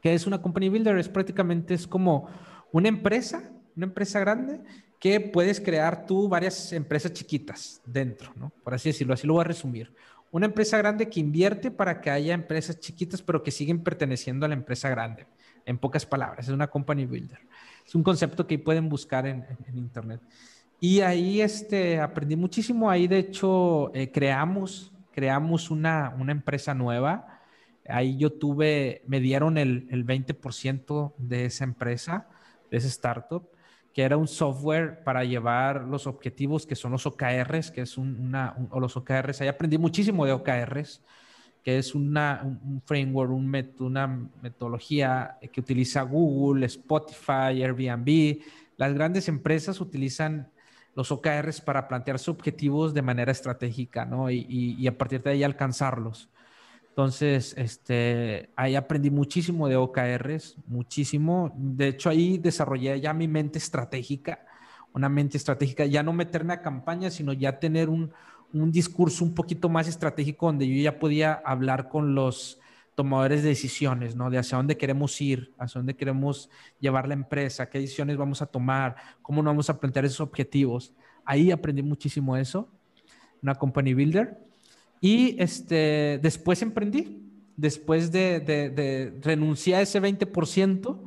[0.01, 0.97] ¿Qué es una company builder?
[0.97, 2.29] Es prácticamente es como
[2.71, 4.61] una empresa, una empresa grande
[4.97, 8.51] que puedes crear tú varias empresas chiquitas dentro, ¿no?
[8.63, 9.93] Por así decirlo, así lo voy a resumir.
[10.31, 14.49] Una empresa grande que invierte para que haya empresas chiquitas, pero que siguen perteneciendo a
[14.49, 15.25] la empresa grande.
[15.65, 17.39] En pocas palabras, es una company builder.
[17.85, 20.21] Es un concepto que pueden buscar en, internet.
[20.79, 22.89] Y ahí este, aprendí muchísimo.
[22.89, 27.41] Ahí, de hecho, eh, creamos creamos una, una empresa nueva.
[27.89, 32.29] Ahí yo tuve, me dieron el, el 20% de esa empresa,
[32.71, 33.49] de esa startup,
[33.99, 38.55] que era un software para llevar los objetivos que son los OKRs, que es una,
[38.69, 39.41] o los OKRs.
[39.41, 41.01] Ahí aprendí muchísimo de OKRs,
[41.61, 48.39] que es una, un, framework, un una metodología que utiliza Google, Spotify, Airbnb.
[48.77, 50.49] Las grandes empresas utilizan
[50.95, 54.31] los OKRs para plantearse objetivos de manera estratégica, ¿no?
[54.31, 56.29] Y, a partir de ahí alcanzarlos.
[56.99, 61.49] Entonces, este, ahí aprendí muchísimo de OKRs, muchísimo.
[61.55, 64.45] De hecho, ahí desarrollé ya mi mente estratégica,
[64.91, 68.11] una mente estratégica, ya no meterme a campaña, sino ya tener un,
[68.51, 72.59] un discurso un poquito más estratégico donde yo ya podía hablar con los
[72.95, 74.29] tomadores de decisiones, ¿no?
[74.29, 76.49] De hacia dónde queremos ir, hacia dónde queremos
[76.81, 80.91] llevar la empresa, qué decisiones vamos a tomar, cómo nos vamos a plantear esos objetivos.
[81.23, 82.67] Ahí aprendí muchísimo eso,
[83.41, 84.49] una company builder.
[85.01, 87.21] Y este, después emprendí,
[87.55, 90.99] después de, de, de renunciar a ese 20%,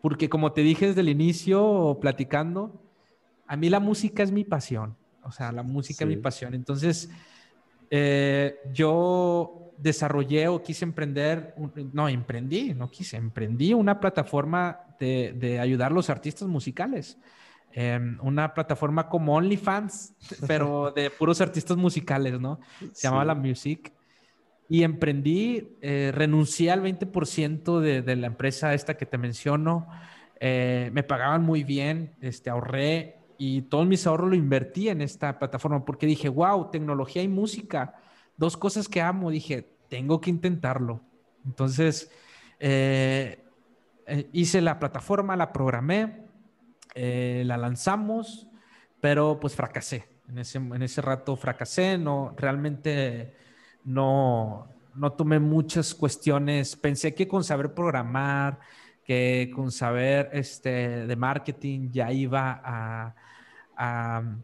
[0.00, 2.82] porque como te dije desde el inicio, platicando,
[3.46, 6.54] a mí la música es mi pasión, o sea, la música es mi pasión.
[6.54, 7.10] Entonces,
[7.90, 11.54] eh, yo desarrollé o quise emprender,
[11.92, 17.18] no, emprendí, no quise, emprendí una plataforma de, de ayudar a los artistas musicales.
[17.78, 20.14] Em, una plataforma como OnlyFans,
[20.46, 22.58] pero de puros artistas musicales, ¿no?
[22.92, 23.92] Se llamaba La Music.
[24.68, 29.86] Y emprendí, eh, renuncié al 20% de, de, la empresa esta que te menciono.
[30.40, 35.38] Eh, me pagaban muy bien, este, ahorré y todos mis ahorros lo invertí en esta
[35.38, 37.94] plataforma porque dije, wow, tecnología y música
[38.36, 41.00] dos cosas que amo, dije, tengo que intentarlo.
[41.44, 42.10] Entonces,
[42.58, 43.44] eh,
[44.06, 46.25] eh, hice la plataforma, la programé,
[46.96, 48.48] eh, la lanzamos,
[49.00, 50.08] pero pues fracasé.
[50.28, 53.34] En ese, en ese rato fracasé, no, realmente
[53.84, 56.74] no, no tomé muchas cuestiones.
[56.74, 58.58] Pensé que con saber programar,
[59.04, 62.60] que con saber este, de marketing ya iba
[63.76, 64.34] a,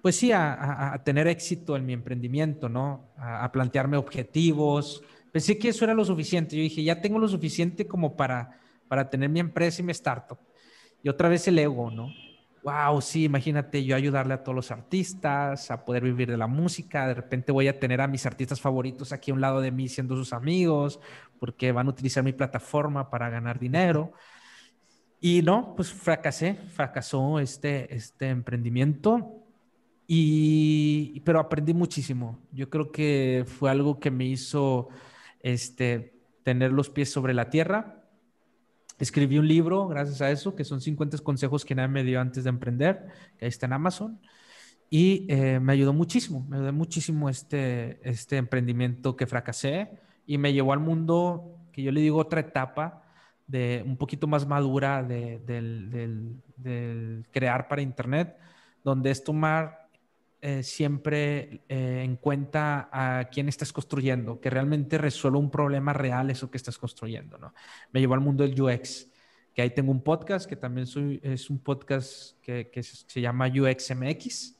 [0.00, 3.08] pues sí, a, tener éxito en mi emprendimiento, ¿no?
[3.16, 5.02] A, plantearme objetivos.
[5.32, 6.56] Pensé que eso era lo suficiente.
[6.56, 10.38] Yo dije, ya tengo lo suficiente como para, para tener mi empresa y mi startup.
[11.06, 12.12] Y otra vez el ego, ¿no?
[12.64, 17.06] wow, sí, imagínate yo ayudarle a todos los artistas, a poder vivir de la música,
[17.06, 19.88] de repente voy a tener a mis artistas favoritos aquí a un lado de mí
[19.88, 20.98] siendo sus amigos,
[21.38, 24.14] porque van a utilizar mi plataforma para ganar dinero.
[25.20, 29.44] Y no, pues fracasé, fracasó este, este emprendimiento,
[30.08, 32.40] y, pero aprendí muchísimo.
[32.50, 34.88] Yo creo que fue algo que me hizo
[35.38, 38.05] este, tener los pies sobre la tierra,
[38.98, 42.44] Escribí un libro gracias a eso, que son 50 consejos que nadie me dio antes
[42.44, 43.06] de emprender,
[43.38, 44.20] que ahí está en Amazon.
[44.88, 49.90] Y eh, me ayudó muchísimo, me ayudó muchísimo este, este emprendimiento que fracasé
[50.26, 53.02] y me llevó al mundo, que yo le digo otra etapa,
[53.46, 58.36] de un poquito más madura de, del, del crear para Internet,
[58.82, 59.85] donde es tomar
[60.48, 66.30] eh, siempre eh, en cuenta a quién estás construyendo, que realmente resuelva un problema real
[66.30, 67.52] eso que estás construyendo, ¿no?
[67.90, 69.10] Me llevó al mundo del UX,
[69.52, 70.86] que ahí tengo un podcast, que también
[71.24, 74.56] es un podcast que, que se llama UXMX,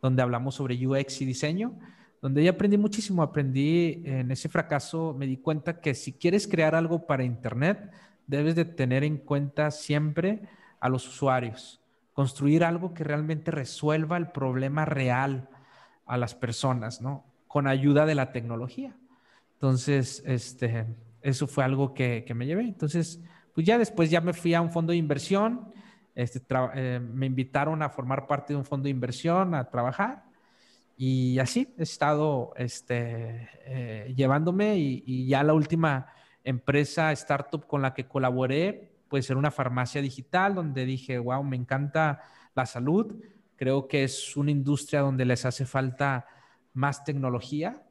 [0.00, 1.78] donde hablamos sobre UX y diseño,
[2.22, 6.74] donde ya aprendí muchísimo, aprendí en ese fracaso, me di cuenta que si quieres crear
[6.74, 7.92] algo para Internet,
[8.26, 10.48] debes de tener en cuenta siempre
[10.80, 11.82] a los usuarios
[12.18, 15.48] construir algo que realmente resuelva el problema real
[16.04, 17.24] a las personas, ¿no?
[17.46, 18.96] Con ayuda de la tecnología.
[19.52, 20.84] Entonces, este,
[21.22, 22.62] eso fue algo que, me llevé.
[22.62, 23.22] Entonces,
[23.54, 25.72] pues ya después ya me fui a un fondo de inversión,
[26.16, 26.42] este,
[26.74, 30.24] eh, me invitaron a formar parte de un fondo de inversión, a trabajar,
[30.96, 36.08] y así he estado este, eh, llevándome y, ya la última
[36.42, 41.56] empresa, startup con la que colaboré, puede ser una farmacia digital donde dije, wow, me
[41.56, 42.20] encanta
[42.54, 43.16] la salud.
[43.56, 46.26] Creo que es una industria donde les hace falta
[46.74, 47.82] más tecnología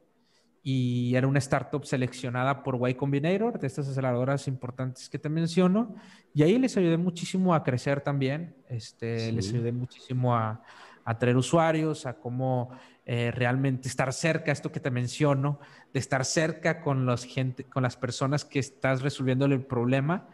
[0.62, 5.94] y era una startup seleccionada por Y Combinator, de estas aceleradoras importantes que te menciono,
[6.34, 10.62] y ahí les ayudé muchísimo a crecer también, este, les ayudé muchísimo a,
[11.08, 12.70] a traer usuarios, a cómo
[13.06, 15.58] eh, realmente estar cerca, esto que te menciono,
[15.94, 20.28] de estar cerca con, los gente, con las personas que estás resolviendo el problema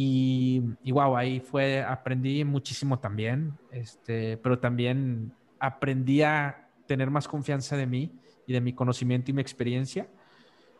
[0.00, 7.26] y, y, wow, ahí fue, aprendí muchísimo también, este, pero también aprendí a tener más
[7.26, 8.12] confianza de mí
[8.46, 10.06] y de mi conocimiento y mi experiencia.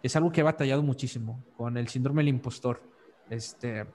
[0.05, 2.81] Es algo que he batallado muchísimo con el síndrome del impostor.
[3.29, 3.87] Este,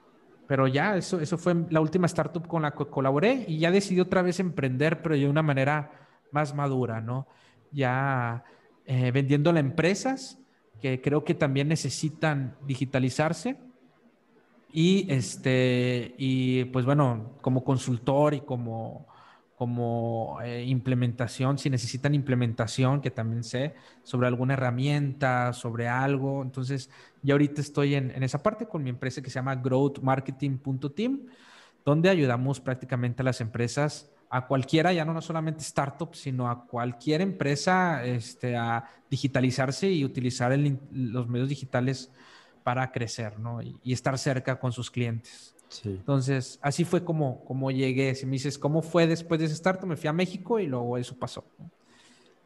[0.46, 4.00] pero ya, eso, eso fue la última startup con la que colaboré y ya decidí
[4.00, 5.90] otra vez emprender, pero de una manera
[6.32, 7.26] más madura, ¿no?
[7.72, 8.44] Ya
[8.84, 10.38] eh, a empresas
[10.82, 13.56] que creo que también necesitan digitalizarse
[14.76, 19.06] y, este, y pues bueno, como consultor y como,
[19.54, 26.42] como eh, implementación, si necesitan implementación, que también sé, sobre alguna herramienta, sobre algo.
[26.42, 26.90] Entonces,
[27.22, 31.20] ya ahorita estoy en, en esa parte con mi empresa que se llama growthmarketing.team,
[31.84, 37.20] donde ayudamos prácticamente a las empresas a cualquiera, ya no, solamente startups, sino a cualquier
[37.20, 40.52] empresa este, a digitalizarse y utilizar
[40.90, 42.10] los medios digitales
[42.64, 43.62] para crecer, ¿no?
[43.62, 45.54] Y, estar cerca con sus clientes.
[45.68, 45.90] Sí.
[45.90, 48.14] Entonces, así fue como, como llegué.
[48.14, 49.86] Si me dices, ¿cómo fue después de ese startup?
[49.86, 51.44] Me fui a México y luego eso pasó.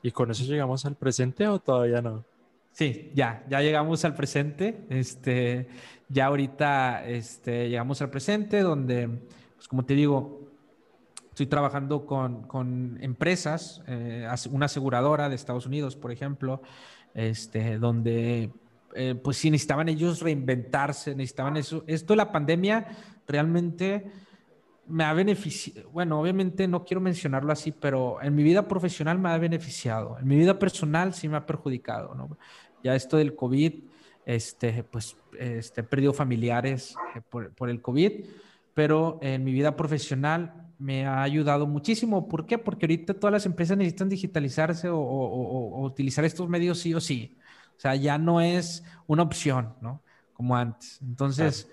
[0.02, 2.24] ¿Y con eso llegamos al presente o todavía no?
[2.72, 4.84] Sí, ya, ya llegamos al presente.
[4.90, 5.68] Este,
[6.08, 9.08] ya ahorita este, llegamos al presente donde,
[9.56, 10.48] pues como te digo,
[11.30, 16.62] estoy trabajando con, con empresas, eh, una aseguradora de Estados Unidos, por ejemplo,
[17.14, 18.50] este, donde
[19.00, 21.84] eh, pues sí necesitaban ellos reinventarse, necesitaban eso.
[21.86, 22.88] Esto de la pandemia
[23.28, 24.10] realmente
[24.88, 29.28] me ha beneficiado, bueno, obviamente no quiero mencionarlo así, pero en mi vida profesional me
[29.28, 32.36] ha beneficiado, en mi vida personal sí me ha perjudicado, ¿no?
[32.82, 33.84] Ya esto del COVID,
[34.26, 38.24] este, pues este, he perdido familiares eh, por, por, el COVID,
[38.74, 42.26] pero en mi vida profesional me ha ayudado muchísimo.
[42.26, 42.58] ¿Por qué?
[42.58, 47.00] Porque ahorita todas las empresas necesitan digitalizarse o, o, o utilizar estos medios sí o
[47.00, 47.37] sí.
[47.78, 50.02] O sea, ya no es una opción, ¿no?
[50.34, 50.98] Como antes.
[51.00, 51.70] Entonces,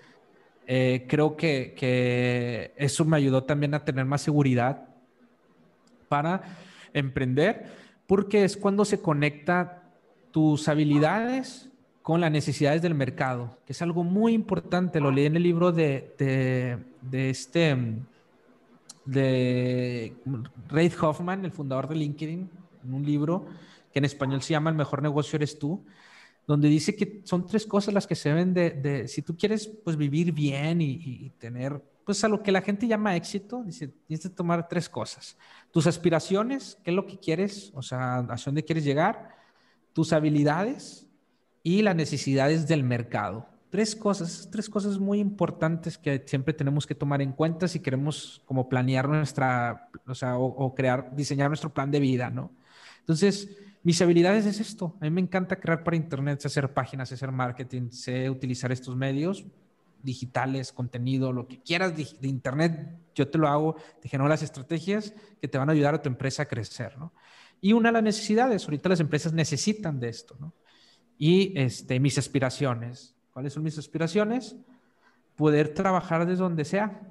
[0.68, 4.88] eh, creo que, eso me ayudó también a tener más seguridad
[6.08, 6.42] para
[6.92, 7.66] emprender,
[8.06, 9.82] porque es cuando se conecta
[10.30, 11.70] tus habilidades
[12.02, 15.00] con las necesidades del mercado, que es algo muy importante.
[15.00, 16.14] Lo leí en el libro de,
[17.02, 17.76] de, este,
[19.04, 20.14] de
[20.68, 22.48] Reid Hoffman, el fundador de LinkedIn,
[22.84, 23.46] en un libro
[23.96, 25.86] que en español se llama El mejor negocio eres tú,
[26.46, 29.96] donde dice que son tres cosas las que se deben de, si tú quieres pues
[29.96, 34.28] vivir bien y, tener pues a lo que la gente llama éxito, dice, tienes que
[34.28, 35.38] tomar tres cosas.
[35.70, 39.30] Tus aspiraciones, qué es lo que quieres, o sea, hacia dónde quieres llegar,
[39.94, 41.06] tus habilidades
[41.62, 43.48] y las necesidades del mercado.
[43.70, 48.42] Tres cosas, tres cosas muy importantes que siempre tenemos que tomar en cuenta si queremos
[48.44, 52.52] como planear nuestra, o sea, o crear, diseñar nuestro plan de vida, ¿no?
[53.06, 53.48] Entonces,
[53.86, 54.96] mis habilidades es esto.
[55.00, 59.46] A mí me encanta crear para Internet, hacer páginas, hacer marketing, sé utilizar estos medios
[60.02, 65.14] digitales, contenido, lo que quieras de, Internet, yo te lo hago, te genero las estrategias
[65.40, 67.12] que te van a ayudar a tu empresa a crecer, ¿no?
[67.60, 70.52] Y una de las necesidades, ahorita las empresas necesitan de esto, ¿no?
[71.16, 73.14] Y este, mis aspiraciones.
[73.32, 74.56] ¿Cuáles son mis aspiraciones?
[75.36, 77.02] Poder trabajar desde donde sea,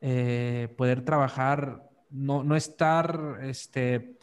[0.00, 4.16] eh, poder trabajar, no, no estar, este,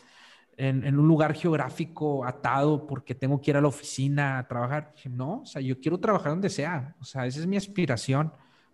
[0.58, 4.93] en, un lugar geográfico atado porque tengo que ir a la oficina a trabajar.
[5.10, 6.95] no, o sea, yo quiero trabajar donde sea.
[6.99, 8.34] O sea, esa es mi aspiración,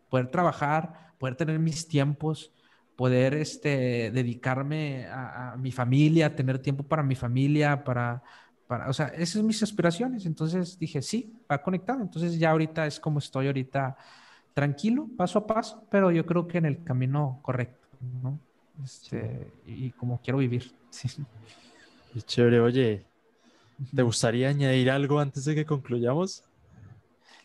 [0.09, 2.53] poder trabajar, poder tener mis tiempos,
[2.95, 8.23] poder este, dedicarme a, mi familia, tener tiempo para mi familia, para,
[8.65, 10.25] para, o sea, esas son mis aspiraciones.
[10.25, 12.01] Entonces dije, sí, va conectado.
[12.01, 13.97] Entonces ya ahorita es como estoy ahorita,
[14.53, 17.89] tranquilo, paso a paso, pero yo creo que en el camino correcto,
[18.21, 18.39] ¿no?
[18.84, 20.71] Este, y como quiero vivir.
[20.93, 21.09] Sí.
[22.14, 23.03] Qué chévere, oye,
[23.95, 26.43] ¿te gustaría añadir algo antes de que concluyamos?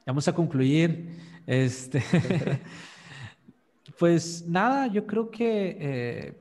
[0.04, 1.08] Vamos a concluir.
[1.46, 2.02] Este,
[3.98, 6.34] pues nada, yo creo que eh,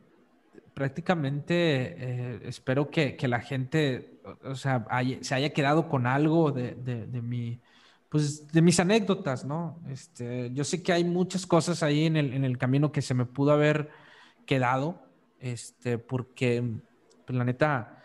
[0.73, 4.85] prácticamente eh, espero que, la gente, o sea,
[5.21, 6.75] se haya quedado con algo de,
[7.23, 7.61] mi,
[8.09, 9.79] pues de mis anécdotas, ¿no?
[9.87, 13.13] Este, yo sé que hay muchas cosas ahí en el, en el camino que se
[13.13, 13.89] me pudo haber
[14.45, 15.01] quedado,
[15.39, 16.61] este, porque,
[17.25, 17.96] pues la neta,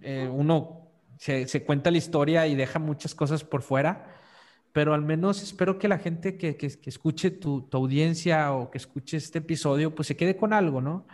[0.00, 4.14] eh, uno se, cuenta la historia y deja muchas cosas por fuera,
[4.72, 9.38] pero al menos espero que la gente que, escuche tu, audiencia o que escuche este
[9.38, 11.06] episodio, pues se quede con algo, ¿no?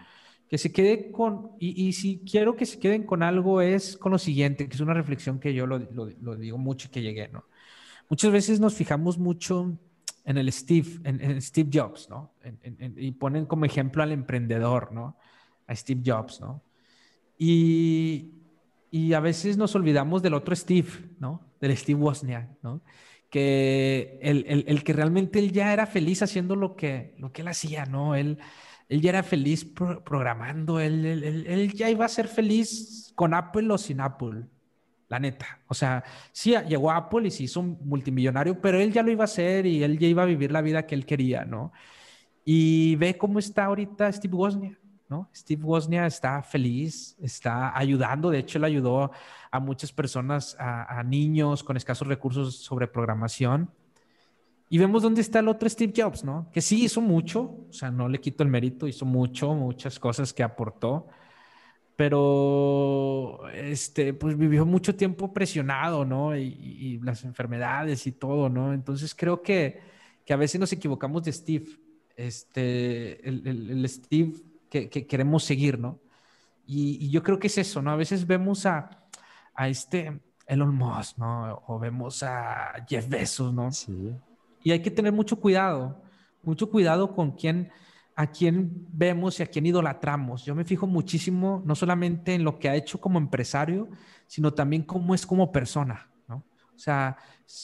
[0.49, 4.19] Que se quede con, y, si quiero que se queden con algo es con lo
[4.19, 5.79] siguiente, que es una reflexión que yo lo,
[6.37, 7.45] digo mucho y que llegué, ¿no?
[8.11, 9.79] Muchas veces nos fijamos mucho
[10.27, 12.35] en el Steve, en, Steve Jobs, ¿no?
[12.97, 15.17] y ponen como ejemplo al emprendedor, ¿no?
[15.67, 16.63] A Steve Jobs, ¿no?
[17.39, 18.44] Y,
[18.95, 20.89] y a veces nos olvidamos del otro Steve,
[21.19, 21.41] ¿no?
[21.61, 22.81] Del Steve Wozniak, ¿no?
[23.29, 27.43] Que el, el, el, que realmente él ya era feliz haciendo lo que, lo que
[27.43, 28.15] él hacía, ¿no?
[28.15, 28.39] Él,
[28.89, 33.69] él ya era feliz programando, él, él, él, ya iba a ser feliz con Apple
[33.73, 34.45] o sin Apple,
[35.09, 35.61] la neta.
[35.67, 39.11] O sea, sí, llegó a Apple y se hizo un multimillonario, pero él ya lo
[39.11, 41.73] iba a hacer y él ya iba a vivir la vida que él quería, ¿no?
[42.45, 44.84] Y ve cómo está ahorita Steve Wozniak.
[45.35, 49.11] Steve Wozniak está feliz, está ayudando, de hecho él ayudó
[49.51, 53.71] a muchas personas, a, niños con escasos recursos sobre programación.
[54.69, 56.49] Y vemos dónde está el otro Steve Jobs, ¿no?
[56.53, 60.33] Que sí hizo mucho, o sea, no le quito el mérito, hizo mucho, muchas cosas
[60.33, 61.07] que aportó,
[61.97, 66.37] pero este, pues vivió mucho tiempo presionado, ¿no?
[66.37, 68.73] Y, las enfermedades y todo, ¿no?
[68.73, 69.81] Entonces creo que,
[70.25, 71.67] que, a veces nos equivocamos de Steve.
[72.17, 74.33] Este, el, el Steve
[74.89, 76.01] que, queremos seguir, ¿no?
[76.67, 77.91] Y, yo creo que es eso, ¿no?
[77.91, 78.91] A veces vemos a,
[79.55, 81.63] a este Elon Musk, ¿no?
[81.67, 83.71] O vemos a Jeff Bezos, ¿no?
[83.71, 84.13] Sí.
[84.63, 86.03] Y hay que tener mucho cuidado,
[86.43, 87.71] mucho cuidado con quién,
[88.17, 90.45] a quién vemos y a quién idolatramos.
[90.45, 93.89] Yo me fijo muchísimo, no solamente en lo que ha hecho como empresario,
[94.27, 96.11] sino también cómo es como persona.
[96.75, 97.17] O sea,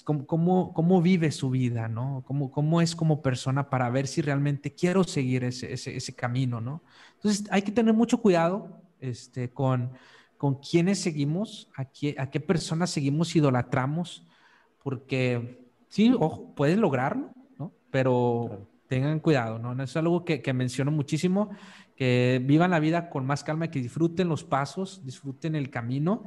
[0.05, 2.23] cómo, cómo, vive su vida, ¿no?
[2.27, 6.61] Cómo, cómo, es como persona para ver si realmente quiero seguir ese, ese, ese camino,
[6.61, 6.83] ¿no?
[7.17, 9.93] Entonces, hay que tener mucho cuidado este, con,
[10.37, 14.27] con quiénes seguimos, a qué, a qué personas seguimos, idolatramos,
[14.83, 17.73] porque sí, ojo, puedes lograrlo, ¿no?
[17.91, 19.81] Pero tengan cuidado, ¿no?
[19.83, 21.51] Es algo que, que menciono muchísimo,
[21.97, 26.25] que vivan la vida con más calma, que disfruten los pasos, disfruten el camino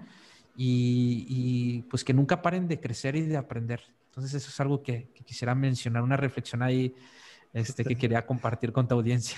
[0.55, 3.81] y, pues que nunca paren de crecer y de aprender.
[4.09, 6.93] Entonces eso es algo que, quisiera mencionar, una reflexión ahí
[7.53, 9.37] este, que quería compartir con tu audiencia.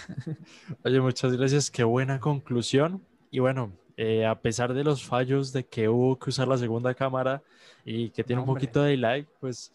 [0.83, 3.01] Oye, muchas gracias, qué buena conclusión.
[3.31, 6.93] Y bueno, eh, a pesar de los fallos de que hubo que usar la segunda
[6.93, 7.41] cámara
[7.85, 9.71] y que tiene un poquito de delay, pues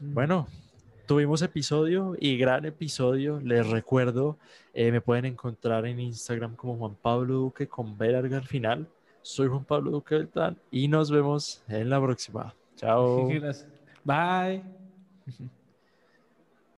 [0.00, 0.48] bueno,
[1.06, 3.40] tuvimos episodio y gran episodio.
[3.40, 4.38] Les recuerdo,
[4.74, 8.88] eh, me pueden encontrar en Instagram como Juan Pablo Duque con B larga al final.
[9.24, 12.54] Soy Juan Pablo Duque Beltrán y nos vemos en la próxima.
[12.76, 13.26] Chao.
[14.04, 14.62] Bye.